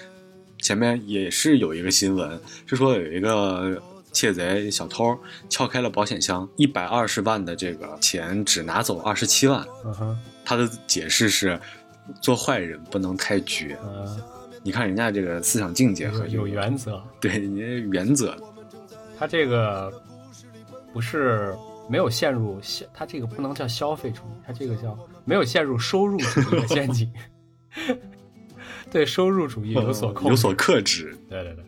[0.58, 5.14] 前面也是有一个新闻，是说有一个窃贼小偷
[5.50, 9.62] 撬开了保险箱，一百二十万的这个钱只拿走二十七万。
[9.84, 11.60] 嗯哼，他的解释是，
[12.22, 13.78] 做坏人不能太绝。
[13.84, 14.18] 嗯，
[14.62, 17.60] 你看人家这个思想境界和有原则，对，你
[17.92, 18.34] 原则。
[19.18, 19.92] 他这个
[20.94, 21.54] 不是。
[21.88, 27.12] 没有陷入消，他这个不能叫消费主义，他这个叫没有陷入收入主义的陷阱，
[28.90, 31.16] 对收入主义有所控，有所克制。
[31.28, 31.64] 对对对。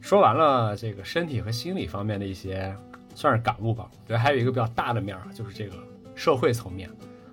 [0.00, 2.76] 说完了这个身体和心理方面的一些
[3.14, 5.76] 算是感悟吧，我觉得还有一个比较大的面儿，就是这个
[6.14, 6.90] 社会层面。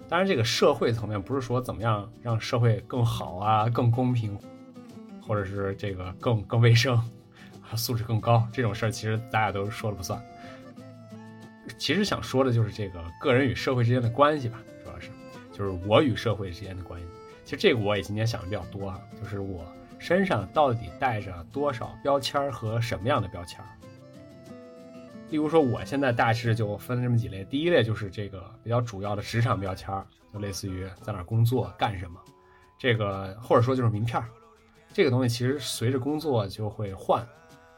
[0.08, 4.38] 当然，这个社会层面不是说怎么样让社会更好啊、更公平，
[5.22, 7.00] 或者是这个更更卫生、
[7.76, 10.20] 素质更高这种事儿，其实大家都说了不算。
[11.80, 15.10] 其实想说的就是这个个人与社会之间的关系吧，主要是
[15.52, 17.08] 就是我与社会之间的关系。
[17.46, 19.66] 其实这个我也今天想的比较多啊，就是我
[19.98, 23.64] 身上到底带着多少标签和什么样的标签。
[25.30, 29.90] 例如说，我现在大致就分这么几类，第一类就是这个比较主要的职场标签，
[30.34, 32.20] 就类似于在哪工作干什么，
[32.78, 34.22] 这个或者说就是名片
[34.92, 37.26] 这个东西其实随着工作就会换，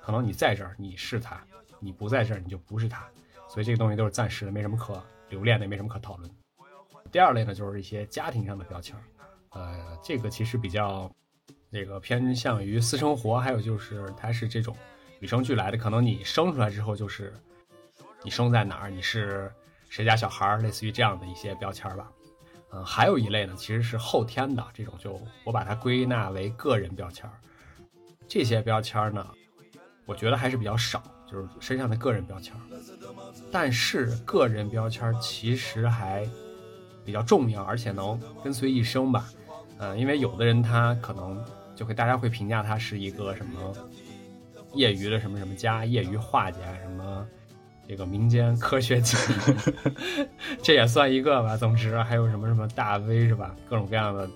[0.02, 1.42] 可能你在这儿你是他，
[1.80, 3.06] 你不在这儿你就不是他。
[3.52, 6.32] 所以这个东西都是暂时的，没什么可留恋的，也没什么可讨论。
[7.12, 9.04] 第二类呢，就是一些家庭上的标签儿，
[9.50, 11.12] 呃，这个其实比较
[11.70, 14.74] 这个偏向于私生活，还有就是它是这种
[15.20, 17.34] 与生俱来的，可能你生出来之后就是
[18.24, 19.52] 你生在哪儿，你是
[19.90, 22.10] 谁家小孩儿，类似于这样的一些标签儿吧。
[22.72, 27.34] 嗯，还有一类呢，其实是后天的这种，就我把它归纳为个人标签儿。
[28.30, 29.30] 这些标签儿呢。
[30.08, 32.54] 我觉得还是比较少，就是身上的个人标签。
[33.52, 36.28] 但是个人标签其实还
[37.06, 39.30] 比较重要，而且能跟随一生吧。
[39.78, 41.44] 嗯，因为有的人他可能
[41.76, 43.74] 就会大家会评价他是一个什么
[44.74, 47.26] 业余的什么什么家，业余画家，什么
[47.88, 49.17] 这个民间科学家，
[50.62, 51.58] 这也算一个吧。
[51.58, 53.56] 总之还有什么什么大 V 是吧？
[53.70, 54.30] 各种各样的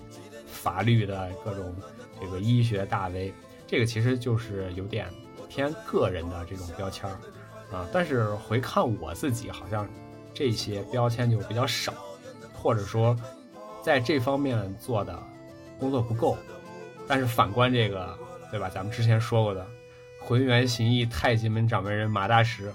[0.45, 1.73] 法律的各种
[2.19, 3.33] 这个医学大 V，
[3.67, 5.07] 这个其实就是有点
[5.55, 7.15] 偏个人的这种标签儿。
[7.71, 9.89] 啊，但是回看我自己，好像
[10.33, 11.93] 这些标签就比较少，
[12.53, 13.15] 或者说
[13.81, 15.17] 在这方面做的
[15.79, 16.37] 工作不够。
[17.07, 18.17] 但是反观这个，
[18.51, 18.69] 对吧？
[18.69, 19.65] 咱们之前说过的
[20.19, 22.71] 浑元形意太极门掌门人马大师，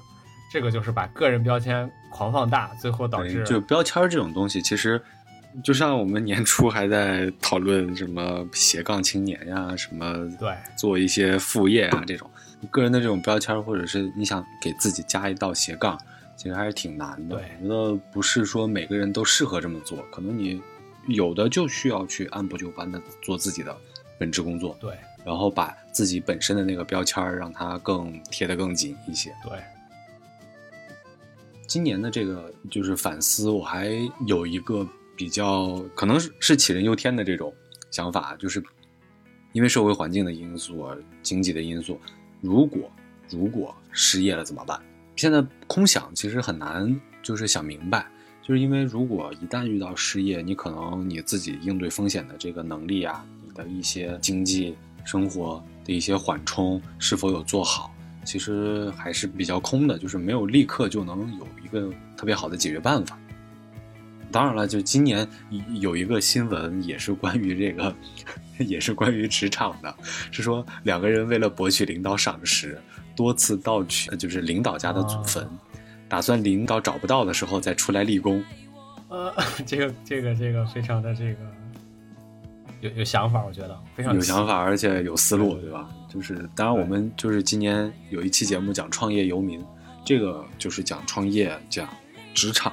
[0.53, 5.01] 这个就是把个人标签狂放大，最后导致就标签这种东西，其实
[5.63, 12.31] 就像我们年初还在讨论什么斜杠青年呀，什么对做一些副业啊这种。
[12.71, 15.99] 个人的这种标签，或者是你想给自己加一道斜杠，
[16.37, 17.37] 其实还是挺难的。
[17.37, 20.61] 我觉得不是说每个人都适合这么做，可能你
[21.09, 23.75] 有的就需要去按部就班的做自己的
[24.19, 29.35] 本职工作，对，然后把自己本身的那个标签让它更贴得更紧一些。
[29.43, 29.59] 对，
[31.67, 33.91] 今年的这个就是反思，我还
[34.27, 34.87] 有一个
[35.21, 37.53] 比较可能是是杞人忧天的这种
[37.91, 38.63] 想法，就是
[39.53, 40.87] 因为社会环境的因素、
[41.23, 42.01] 经济的因素。
[42.41, 42.91] 如果
[43.29, 44.81] 如果失业了怎么办？
[45.17, 48.07] 现在空想其实很难，就是想明白，
[48.41, 63.20] 就是因为如果一旦遇到失业，你可能你自己应对风险的这个能力啊，你的一些经济生活的一些缓冲是否有做好，其实还是比较空的，就是没有立刻就能有一个特别好的解决办法。
[64.31, 65.27] 当然了，就今年
[65.81, 67.95] 有一个新闻也是关于这个。
[68.61, 69.95] 也是关于职场的，
[70.31, 72.79] 是说两个人为了博取领导赏识，
[73.17, 75.49] 多次盗取就是领导家的祖坟，
[76.11, 78.45] 打算领导找不到的时候再出来立功。
[79.09, 79.33] 呃，
[79.65, 81.39] 这个这个这个非常的这个
[82.83, 85.89] 有有想法，我觉得非常有想法，而且有思路，对吧？
[86.07, 89.65] 就是当然我们就是今年有一期节目讲创业游民，
[90.05, 91.89] 这个就是讲创业讲
[92.35, 92.71] 职场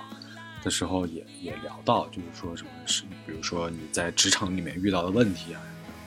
[0.66, 5.62] 的时候也也聊到，就是说什么是比如说你在职场里面遇到的问题啊。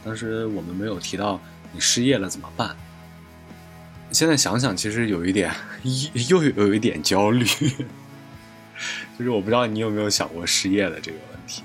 [0.05, 1.41] 当时我们没有提到
[1.73, 2.77] 你失业了怎么办。
[4.13, 5.53] 现在想想，其实有一点
[6.29, 7.45] 又又有一点焦虑，
[9.19, 11.63] 就是我不知道你有没有想过失业的这个问题。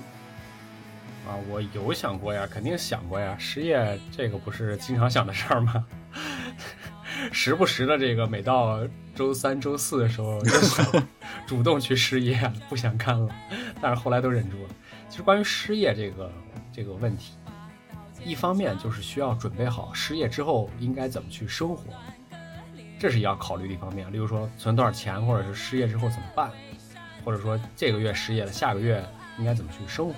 [1.26, 3.36] 啊，我有想过呀，肯定想过呀。
[3.38, 5.84] 失业这个不是经常想的事儿吗？
[7.32, 11.06] 时不时的这个，每到周三、周四的时候，就想
[11.48, 13.34] 主动去失业，不想干了。
[13.80, 14.70] 但是后来都忍住了。
[15.08, 16.32] 其实关于失业这个
[16.72, 17.32] 这个问题。
[18.24, 21.84] 一方面就是需要准备好失业之后应该怎么去生活，
[22.98, 24.12] 这是要考虑的一方面。
[24.12, 26.50] 例如说存多少钱，或者是失业之后怎么办，
[27.24, 29.04] 或者说这个月失业了，下个月
[29.38, 30.14] 应该怎么去生活。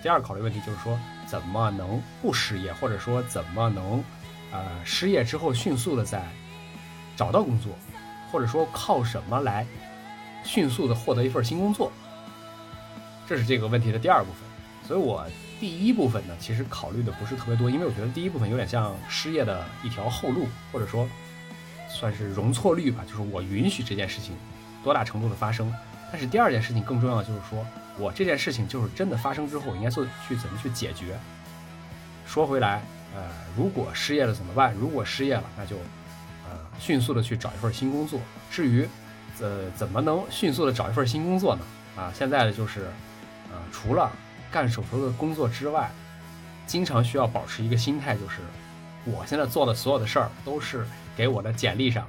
[0.00, 4.04] 第二考虑问题就是说怎么能不失业，或者说怎么能，
[4.52, 6.22] 呃，失业之后迅速的在
[7.16, 7.72] 找到工作，
[8.30, 9.66] 或者说靠什么来
[10.44, 11.90] 迅速的获得一份新工作。
[13.32, 14.42] 这是这个问题的第二部分。
[14.86, 15.26] 所以我。
[15.62, 21.08] 第一部分呢，其实考虑的不是特别多，因为我觉得第一部分有点像失业的一条后路，或者说
[21.88, 24.34] 算是容错率吧，就是我允许这件事情
[24.82, 25.72] 多大程度的发生。
[26.10, 27.64] 但是第二件事情更重要的就是说，
[27.96, 31.16] 我这件事情就是真的发生之后，我应该做去怎么去解决。
[32.26, 32.82] 说回来，
[33.14, 33.22] 呃，
[33.56, 34.74] 如果失业了怎么办？
[34.74, 35.76] 如果失业了，那就
[36.50, 38.18] 呃迅速的去找一份新工作。
[38.50, 38.84] 至于
[39.40, 41.62] 呃怎么能迅速的找一份新工作呢？
[41.96, 42.90] 啊，现在的就是
[43.52, 44.10] 呃除了
[44.50, 45.90] 干手头的工作之外，
[46.66, 48.38] 经常需要保持一个心态，就是
[49.04, 50.86] 我现在做的所有的事儿都是
[51.16, 52.06] 给我的简历上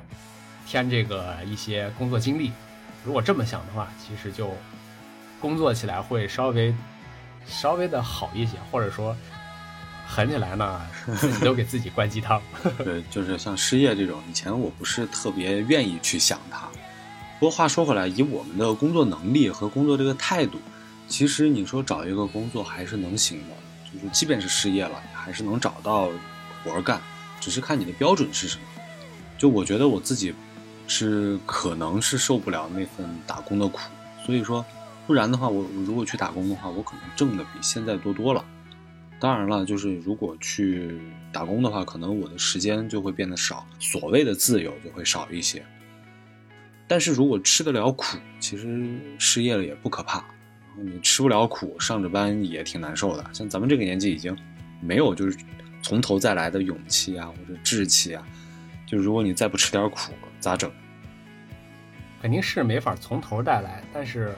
[0.66, 2.52] 添这个一些工作经历。
[3.04, 4.50] 如果这么想的话，其实就
[5.42, 6.74] 工作起来会稍微
[7.46, 9.16] 稍微的好一些，或者说
[10.08, 10.82] 狠起来呢，
[11.18, 12.42] 自己都给自己灌鸡汤。
[12.84, 16.68] 对，就是像失业这种，以前我不是特别愿意去想它。
[17.40, 20.60] 不过话说回来，以我们的工作能力和工作这个态度。
[21.14, 23.54] 其实你说找一个工作还是能行的，
[23.94, 26.10] 就是即便是失业了，还是能找到
[26.64, 27.00] 活干，
[27.40, 28.64] 只是看你的标准是什么。
[29.38, 30.34] 就我觉得我自己
[30.88, 33.80] 是可能是受不了那份打工的苦，
[34.26, 34.66] 所以说
[35.06, 38.44] 不然的话，我如果去打工的话，我可能挣的比现在多多了。
[39.20, 41.00] 当然了，就是如果去
[41.32, 45.64] 打工的话，可能我的时间就会变得少，所谓的自由就会少一些。
[46.88, 50.26] 但是如果吃得了苦，其实失业了也不可怕。
[50.78, 53.26] 你吃不了苦，上着班也挺难受的。
[53.34, 54.36] 像咱们这个年纪，已经
[54.82, 55.38] 没有就是
[55.82, 58.26] 从头再来的勇气啊，或者志气啊，
[58.86, 60.72] 就如果你再不吃点苦，咋整？
[62.22, 64.34] 肯定是没法从头再来，但是，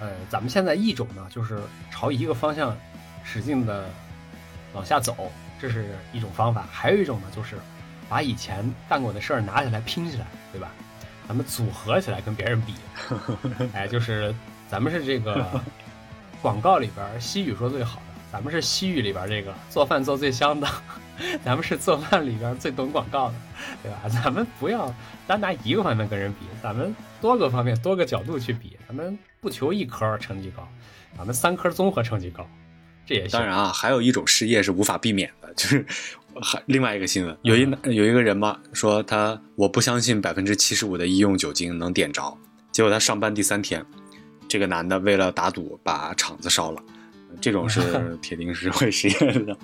[0.00, 1.60] 呃，咱们现在一种呢，就是
[1.90, 2.76] 朝一个方向
[3.24, 3.88] 使劲的
[4.72, 7.56] 往下走，这是一种方法；还有一种呢，就是
[8.08, 10.72] 把以前干过的事儿拿起来拼起来，对吧？
[11.28, 12.74] 咱们组合起来跟别人比，
[13.72, 14.34] 哎，就是
[14.72, 15.46] 咱们是这个
[16.40, 20.66] 广告里边西语说最好的，咱们是西语里边这个做饭做最香的，
[21.44, 23.34] 咱们是做饭里边最懂广告的，
[23.82, 24.08] 对吧？
[24.08, 24.92] 咱们不要
[25.26, 30.66] 单拿一个方面跟人比，咱们多个方面、多个角度去比，咱们不求一科成绩高，
[31.18, 32.48] 咱们三科综合成绩高，
[33.04, 33.32] 这也行。
[33.38, 35.84] 当然啊，还有一种失业是无法避免的，就是
[36.40, 42.34] 还另外一个新闻，有一有一个人嘛说他我不相信百分之七十五的医用酒精能点着，
[42.72, 43.84] 结果他上班第三天，
[44.52, 46.82] 这个男的为了打赌把厂子烧了，
[47.40, 49.56] 这种是 铁定是会失业的。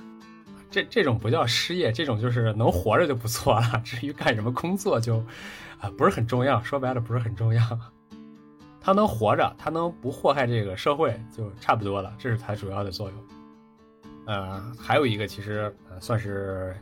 [0.70, 3.82] 这这种不叫失业，这种就是能活着就不错了。
[3.84, 5.22] 至于干什么工作就，
[5.78, 6.62] 啊不是很重要。
[6.62, 7.62] 说白了不是很重要。
[8.80, 13.24] 他能活着，他能不祸害这个社会就差不多了，这是他主要的作用。
[14.24, 16.74] 呃，还有一个其实呃算是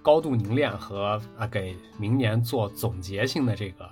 [0.00, 3.86] 高度凝练和啊给明年做总结性的这个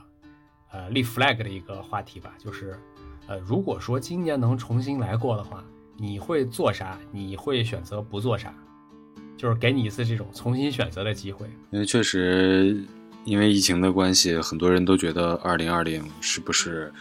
[0.73, 2.81] 呃立 flag 的一个话题吧，就是
[3.29, 5.63] 呃如果说今年能重新来过的话，
[5.97, 6.99] 你会做啥？
[7.13, 8.53] 你会选择不做啥？
[9.37, 11.47] 就是给你一次这种重新选择的机会。
[11.71, 12.83] 因为确实，
[13.25, 16.93] 因为疫情的关系，很多人都觉得二零二零是不是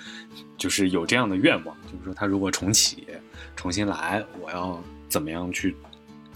[0.58, 3.08] 就是有这样的愿望，就是说他如果重启、
[3.56, 5.76] 重新来，我要怎么样去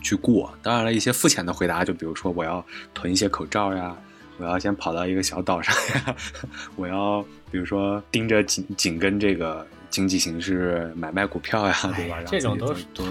[0.01, 0.51] 去过？
[0.63, 3.95] 当然了，一些肤浅的回答，就比如说我要囤一些口罩呀，
[4.37, 6.15] 我要先跑到一个小岛上呀，
[6.77, 7.21] 我要
[7.51, 12.17] 比如说盯着紧紧跟这个经济形势买卖股票呀，对吧？
[12.17, 13.03] 哎这种都是都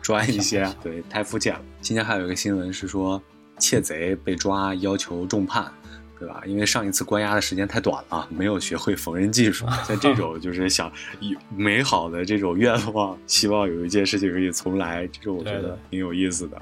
[0.00, 1.60] 赚一些，对，太肤浅了。
[1.80, 3.20] 今天还有一个新闻是说，
[3.58, 5.70] 窃贼被抓，要求重判，
[6.18, 6.42] 对吧？
[6.46, 9.66] 因为上一次关押的时间太短了，没有学会缝纫技术。
[9.86, 16.60] 像这种就是想有美好的这种愿望，希望有一件事情可以重来，这种我觉得挺有意思的。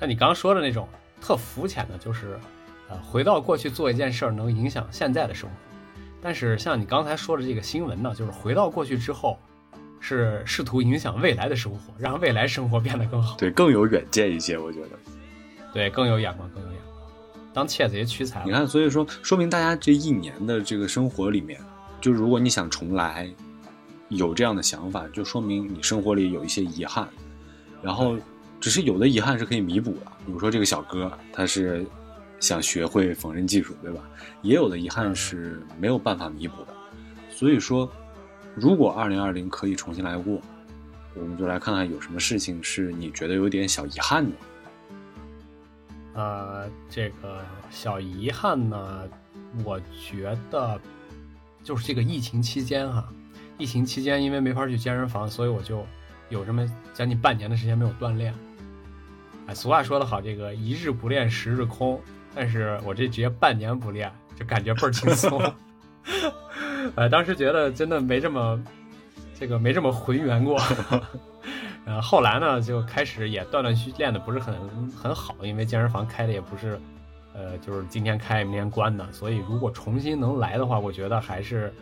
[0.00, 0.88] 那你刚刚说的那种
[1.20, 2.38] 特肤浅的，就是，
[2.88, 5.54] 呃，回到过去做一件事儿能影响现在的生活。
[6.22, 9.38] 但是像你刚才说的这个新闻呢，就是回到过去之后，
[10.00, 13.36] 是试图影响未来的生活，让未来生活变得更好。
[13.36, 14.88] 对，更有远见一些，我觉得。
[15.72, 16.90] 对，更有眼光，更有眼光。
[17.52, 21.60] 当窃贼屈才了，你看，所以说说明大家这一年的这个生活里面，
[22.00, 23.28] 就如果你想重来，
[24.08, 27.08] 有这样的想法，就说明你生活里有一些遗憾，
[27.82, 28.16] 然后
[28.60, 31.86] 只是有的遗憾是可以弥补的，比如说这个小哥他是
[32.40, 34.00] 想学会缝纫技术，对吧？
[34.42, 36.74] 也有的遗憾是没有办法弥补的，
[37.30, 37.88] 所以说，
[38.54, 40.40] 如果二零二零可以重新来过，
[41.14, 44.36] 我们就来看看有什么事情是你觉得有点小遗憾的。
[46.14, 49.08] 呃，这个小遗憾呢，
[49.64, 50.80] 我觉得
[51.62, 53.08] 就是这个疫情期间哈，
[53.58, 55.86] 疫情期间因为没法去健身房，所以我就
[56.30, 58.34] 有这么将近半年的时间没有锻炼。
[59.46, 62.00] 哎，俗话说得好，这个一日不练十日空，
[62.34, 65.40] 但是我这直接半年不练，就感觉倍儿轻松。
[66.96, 68.62] 呃，当时觉得真的没这么
[69.38, 70.60] 这个没这么浑圆过。
[71.86, 74.54] 呃，后来呢，就开始也断断续续练的不是很
[74.90, 76.78] 很好，因为健身房开的也不是，
[77.34, 81.72] 呃，就是今天开明天关的，所以如果重新能来的话，我觉得还是，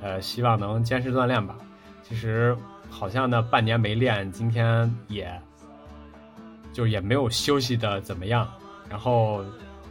[0.00, 1.56] 呃，希望能坚持锻炼吧。
[2.02, 2.56] 其实
[2.88, 5.30] 好像呢，半年没练，今天也，
[6.72, 8.48] 就也没有休息的怎么样。
[8.88, 9.44] 然后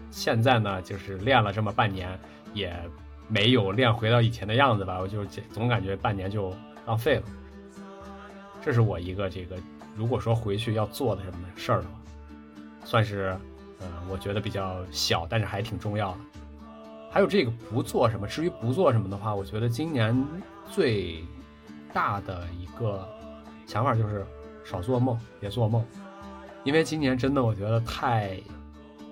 [0.09, 2.19] 现在呢，就是练了这么半年，
[2.53, 2.73] 也
[3.27, 6.53] 没有练回到以前的样子吧，我就总感觉半年就
[6.85, 7.23] 浪费了。
[8.61, 9.55] 这是我一个这个，
[9.95, 11.91] 如果说回去要做的什么事儿的话，
[12.83, 13.37] 算是，
[13.79, 16.17] 呃，我觉得比较小，但是还挺重要的。
[17.09, 20.25] 还有这个不做什么，至于不做什么的话，我觉得今年
[20.69, 21.23] 最
[21.93, 23.07] 大的一个
[23.65, 24.25] 想法就是
[24.65, 25.83] 少做梦，别做梦，
[26.63, 28.37] 因为今年真的我觉得太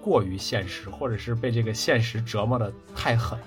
[0.06, 3.39] 过于现实，或者是被这个现实折磨的太狠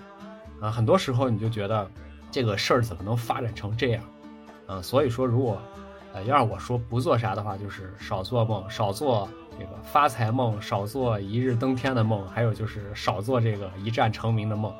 [0.61, 1.89] 啊，很多时候你就觉得
[2.33, 4.03] 这个事儿怎么能发展成这样
[4.67, 4.83] 啊？
[4.83, 5.63] 所以说，如果
[6.13, 14.75] 呃，要让我说不做啥的话，就是少做梦，少做这个发财梦，少做一日登天的梦，还有就是少做这个一战成名的梦，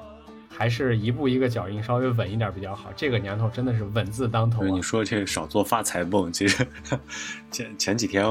[0.49, 2.91] 还是一步一个脚印，稍微稳一点比较好。
[2.97, 6.67] 这个年头真的是稳字当头、你说这个少做发财梦，其实
[7.53, 8.27] 前前几天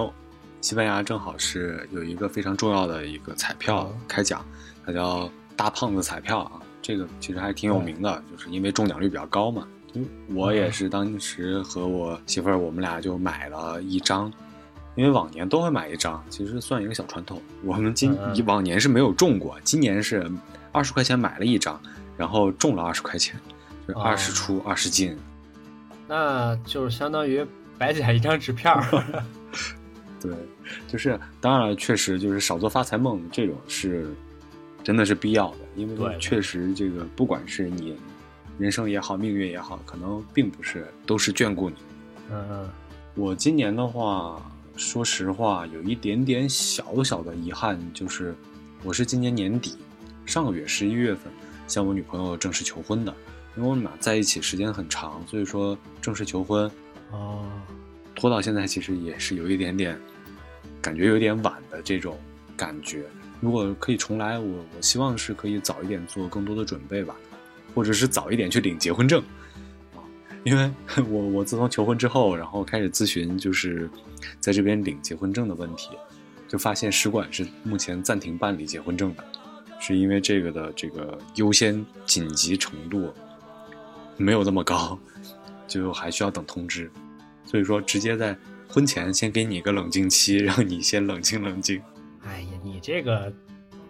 [0.61, 4.45] 西班牙正好是有一个非常重要的一个彩票开奖，
[4.85, 6.51] 它叫大胖子彩票啊，
[6.81, 9.67] 这个其实还挺有名的，就是因为中奖率比较高嘛。
[10.29, 14.31] 我也是当时和我媳妇儿，我们俩就买了一张，
[14.95, 17.41] 因为往年都会买一张，其实算一个小传统。
[17.63, 20.29] 我们今嗯以往年是没有中过，今年是
[20.71, 21.79] 二十块钱买了一张，
[22.17, 23.39] 然后中了二十块钱，
[23.87, 25.17] 就二十出二十进。
[26.07, 27.45] 那就是相当于
[27.77, 28.83] 白捡一张纸片儿。
[30.21, 30.31] 对，
[30.87, 34.09] 就是当然了，确实就是少做发财梦这种是
[34.83, 37.95] 真的是必要的，因为确实这个不管是你
[38.57, 41.75] 人生也好，命运也好，可能并不是都是眷顾你。
[42.31, 42.69] 嗯嗯
[43.15, 44.41] 我今年的话，
[44.75, 48.35] 说实话，有一点点小小的遗憾，就是
[48.83, 49.75] 我是今年年底，
[50.25, 51.31] 上个月十一月份
[51.67, 53.13] 向我女朋友正式求婚的。
[53.55, 56.69] 因为我们俩在一起时间很长，所以说正式求婚
[57.11, 57.43] 哦，
[58.17, 59.95] 拖到现在，其实也是有一点点
[60.81, 62.17] 感觉有点晚的这种
[62.57, 63.05] 感觉。
[63.39, 67.15] 如果可以重来，我我希望是可以早一点做更多的准备吧，
[67.75, 69.21] 或者是早一点去领结婚证
[69.95, 70.01] 啊。
[70.43, 70.67] 因为
[71.07, 73.87] 我我自从求婚之后，然后开始咨询就是
[74.39, 75.91] 在这边领结婚证的问题，
[76.47, 79.23] 就发现使馆是目前暂停办理结婚证的，
[79.79, 83.13] 是因为这个的这个优先紧急程度
[84.17, 84.97] 没有那么高，
[85.67, 86.89] 就还需要等通知。
[87.47, 88.37] 所以说，直接在
[88.67, 91.81] 婚前先给你一个冷静期，让你先冷静冷静。
[92.23, 93.33] 哎呀，你这个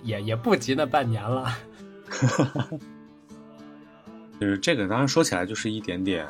[0.03, 1.57] 也也不急那半年了。
[4.39, 6.25] 就是这个，当然说起来就是一点点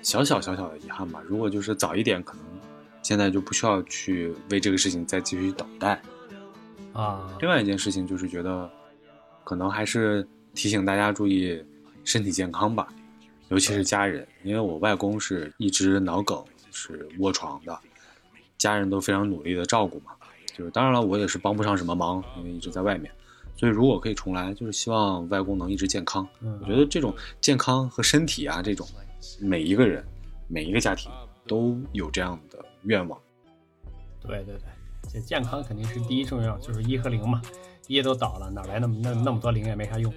[0.00, 1.22] 小小小小的遗憾吧。
[1.28, 2.44] 如果就是早一点，可能
[3.02, 6.00] 现在就不需要去为这个事情再继续等待。
[6.94, 8.70] 啊，另外一件事情就是觉得，
[9.44, 11.62] 可能还是提醒大家注意
[12.02, 12.88] 身体健康吧，
[13.48, 16.42] 尤其是家人，因为我外公是一直脑梗，
[16.74, 17.78] 是卧床的，
[18.58, 20.12] 家人都非常努力的照顾嘛。
[20.54, 23.10] 就是当然了，我也是帮不上什么忙，因为一直在外面。
[23.56, 26.26] 所以如果可以重来，就是希望外公能一直健康。
[26.40, 28.86] 嗯我觉得这种健康和身体啊，这种
[29.40, 30.04] 每一个人、
[30.48, 31.10] 每一个家庭
[31.46, 33.18] 都有这样的愿望。
[34.20, 37.40] 对对对，这健康肯定是第一重要，就是一和零嘛，
[37.86, 40.12] 一都倒了，哪来那么那那么多零也没啥用。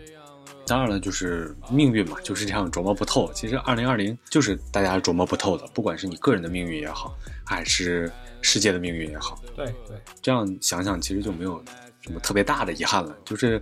[0.68, 3.32] 当然了，就是命运嘛，就是这样琢磨不透。
[3.34, 8.12] 其实二零二零就是大家琢磨不透的，不管是你个人的命运也好，还是
[8.42, 11.64] 世界的命运也好，对对，这样想想，其实就没有
[12.02, 13.16] 什么特别大的遗憾了。
[13.24, 13.62] 就是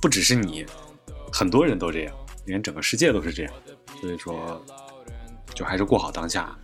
[0.00, 0.64] 不只是你，
[1.30, 2.14] 很多人都这样，
[2.46, 3.52] 连整个世界都是这样。
[4.00, 4.64] 所以说，
[5.54, 6.58] 就还是过好当下。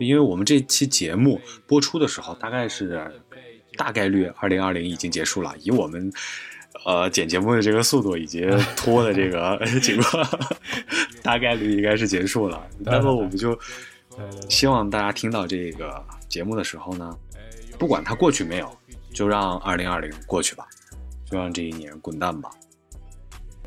[0.00, 3.22] 就因为我们这期节目播出的时候，大概是
[3.76, 6.10] 大概率二零二零已经结束了，以我们。
[6.84, 8.44] 呃，剪节目的这个速度以及
[8.76, 10.26] 拖的这个 情况，
[11.22, 12.66] 大概率应该是结束了。
[12.78, 13.58] 那么我们就
[14.48, 17.16] 希望大家听到这个节目的时候呢，
[17.78, 18.70] 不管它过去没有，
[19.12, 20.66] 就让二零二零过去吧，
[21.24, 22.50] 就让这一年滚蛋吧。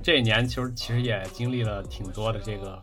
[0.03, 2.80] 这一年其实其实也经历了挺多的这个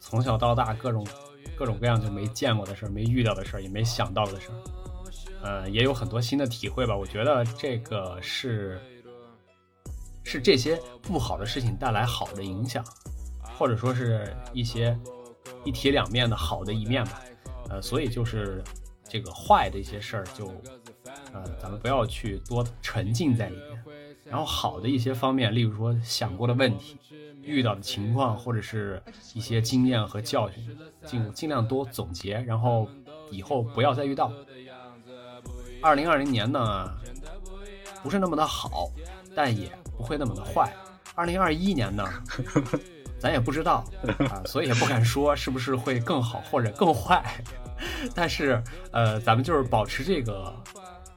[0.00, 1.06] 从小到大各种
[1.54, 4.54] 各种各样就没见过的事儿、没遇到的事儿、也没想到的事儿，
[5.44, 6.96] 呃，也有很多新的体会吧。
[6.96, 8.80] 我觉得这个是
[10.26, 12.84] 是这些不好的事情带来好的影响，
[13.56, 14.98] 或者说是一些
[15.64, 17.22] 一体两面的好的一面吧。
[17.70, 18.62] 呃，所以就是
[19.08, 20.46] 这个坏的一些事儿就
[21.32, 23.84] 呃，咱们不要去多沉浸在里面。
[24.24, 26.98] 然后好的一些方面，例如说想过的问题、
[27.42, 29.00] 遇到的情况，或者是
[29.32, 32.88] 一些经验和教训，尽尽量多总结，然后
[33.30, 34.32] 以后不要再遇到。
[35.80, 36.92] 二零二零年呢，
[38.02, 38.90] 不是那么的好，
[39.32, 40.72] 但也不会那么的坏。
[41.14, 42.04] 二零二一年呢，
[43.18, 43.84] 咱也不知道
[44.30, 47.24] 啊，所以也不敢说是不是会更好或者更坏。
[48.14, 50.44] 但是呃，咱们就是保持这个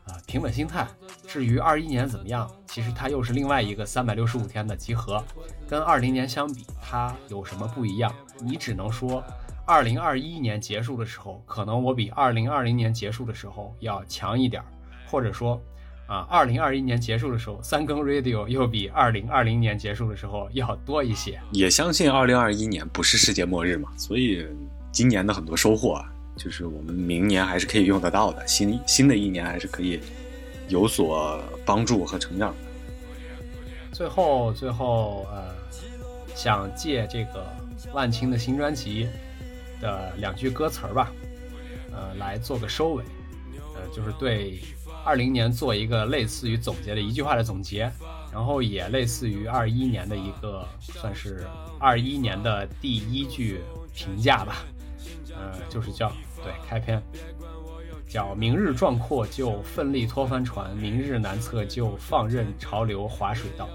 [0.05, 0.87] 啊、平稳心态。
[1.27, 5.23] 至于二一年怎么样，其实它又是另外一个三百六十五天的集合，
[5.67, 8.11] 跟二零年相比，它有什么不一样？
[8.39, 9.23] 你只能说，
[9.67, 14.65] 二零二一年结束的时候，可能我比二零二零年结束的时候要强一点儿，
[15.07, 15.61] 或者说，
[16.09, 21.39] 啊，二零二一年结束的时候，三更 radio 又比二零二零年结束的时候要多一些。
[21.51, 24.43] 也相信二零二一年不是世界末日嘛，所以
[24.91, 29.99] 今年的很多收获啊，就是我们明年还是可以用得到的，新新的一年还是可以
[30.67, 32.57] 有所帮助和成长的。
[33.91, 35.53] 最后，最后，呃，
[36.33, 37.45] 想借这个
[37.93, 39.07] 万青的新专辑
[39.79, 41.11] 的两句歌词儿吧，
[41.91, 43.03] 呃，来做个收尾，
[43.75, 44.59] 呃，就是对
[45.05, 47.91] 二零年做一个类似于总结的一句话的总结，
[48.31, 51.45] 然后也类似于二一年的一个算是
[51.79, 53.61] 二一年的第一句
[53.93, 54.63] 评价吧，
[55.29, 56.11] 呃，就是叫
[56.43, 57.01] 对开篇。
[58.07, 63.69] 叫明日壮阔就奋力拖帆船，明日难测就放任潮流划水道。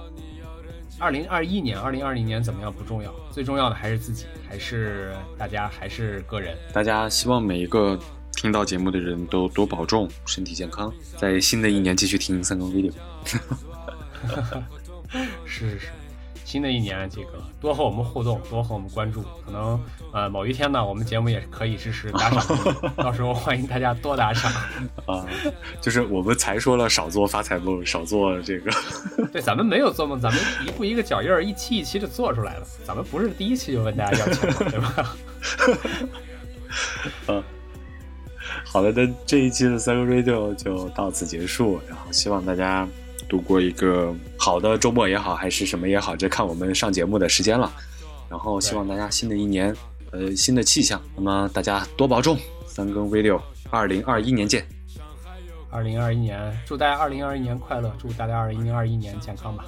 [0.99, 6.57] 二零二一年、二零二零年怎么样不重要，最重要的还是自己，还是大家，还是个人。
[6.73, 7.97] 大家希望每一个
[8.35, 12.93] 听到节目的人都多保重，身体健康，在新的一年继续听三更 video。
[15.47, 15.89] 是是是，
[16.45, 19.81] 新的一年这个多和我们互动，多和我们关注，可能
[20.13, 22.59] 呃某一天呢，我们节目也可以支持打赏，
[22.97, 24.51] 到时候欢迎大家多打赏。
[25.07, 25.27] 啊，
[25.81, 28.71] 就是我们才说了少做发财梦，少做这个。
[29.33, 32.67] 对，咱们没有做梦，咱们一步一个脚印儿，一期一期的做出来了。
[32.85, 35.17] 咱们不是第一期就问大家要钱，对吧？
[37.29, 37.43] 嗯，
[38.65, 42.87] 好的，那这一期的三个 radio 就到此结束，然后希望大家
[43.29, 47.73] 度过一个好的周末也好，还是什么也好，这看我们上节目的时间了。
[48.29, 49.75] 然后希望大家新的一年，
[50.11, 51.01] 呃，新的气象。
[51.15, 53.41] 那么大家多保重，三更 radio，
[53.71, 54.67] 二零二一年见。
[55.71, 59.65] 二零二一年，祝大家二零二一年快乐，祝大家二零二一年健康吧。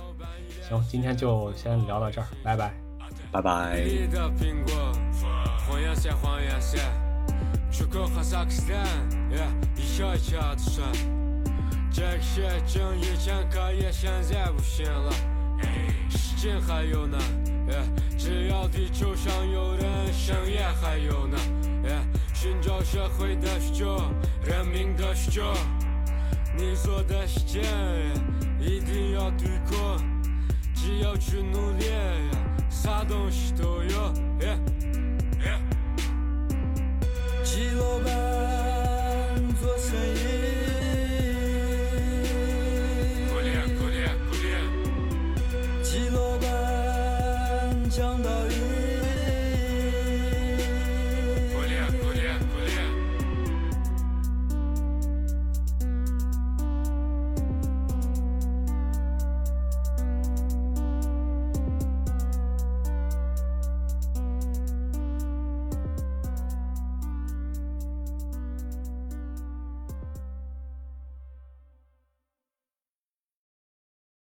[0.69, 2.73] 行，今天就先聊到这儿，拜拜。
[3.31, 3.85] 拜拜。
[7.77, 8.87] 你的苹果，黄呀山，黄呀山，出口哈萨克斯坦，
[9.77, 10.91] 一小一小的船。
[11.93, 15.13] 这个学生以前可以，现在不行了。
[16.09, 16.49] 时
[37.47, 38.11] 起落慢
[39.61, 40.36] 做生意。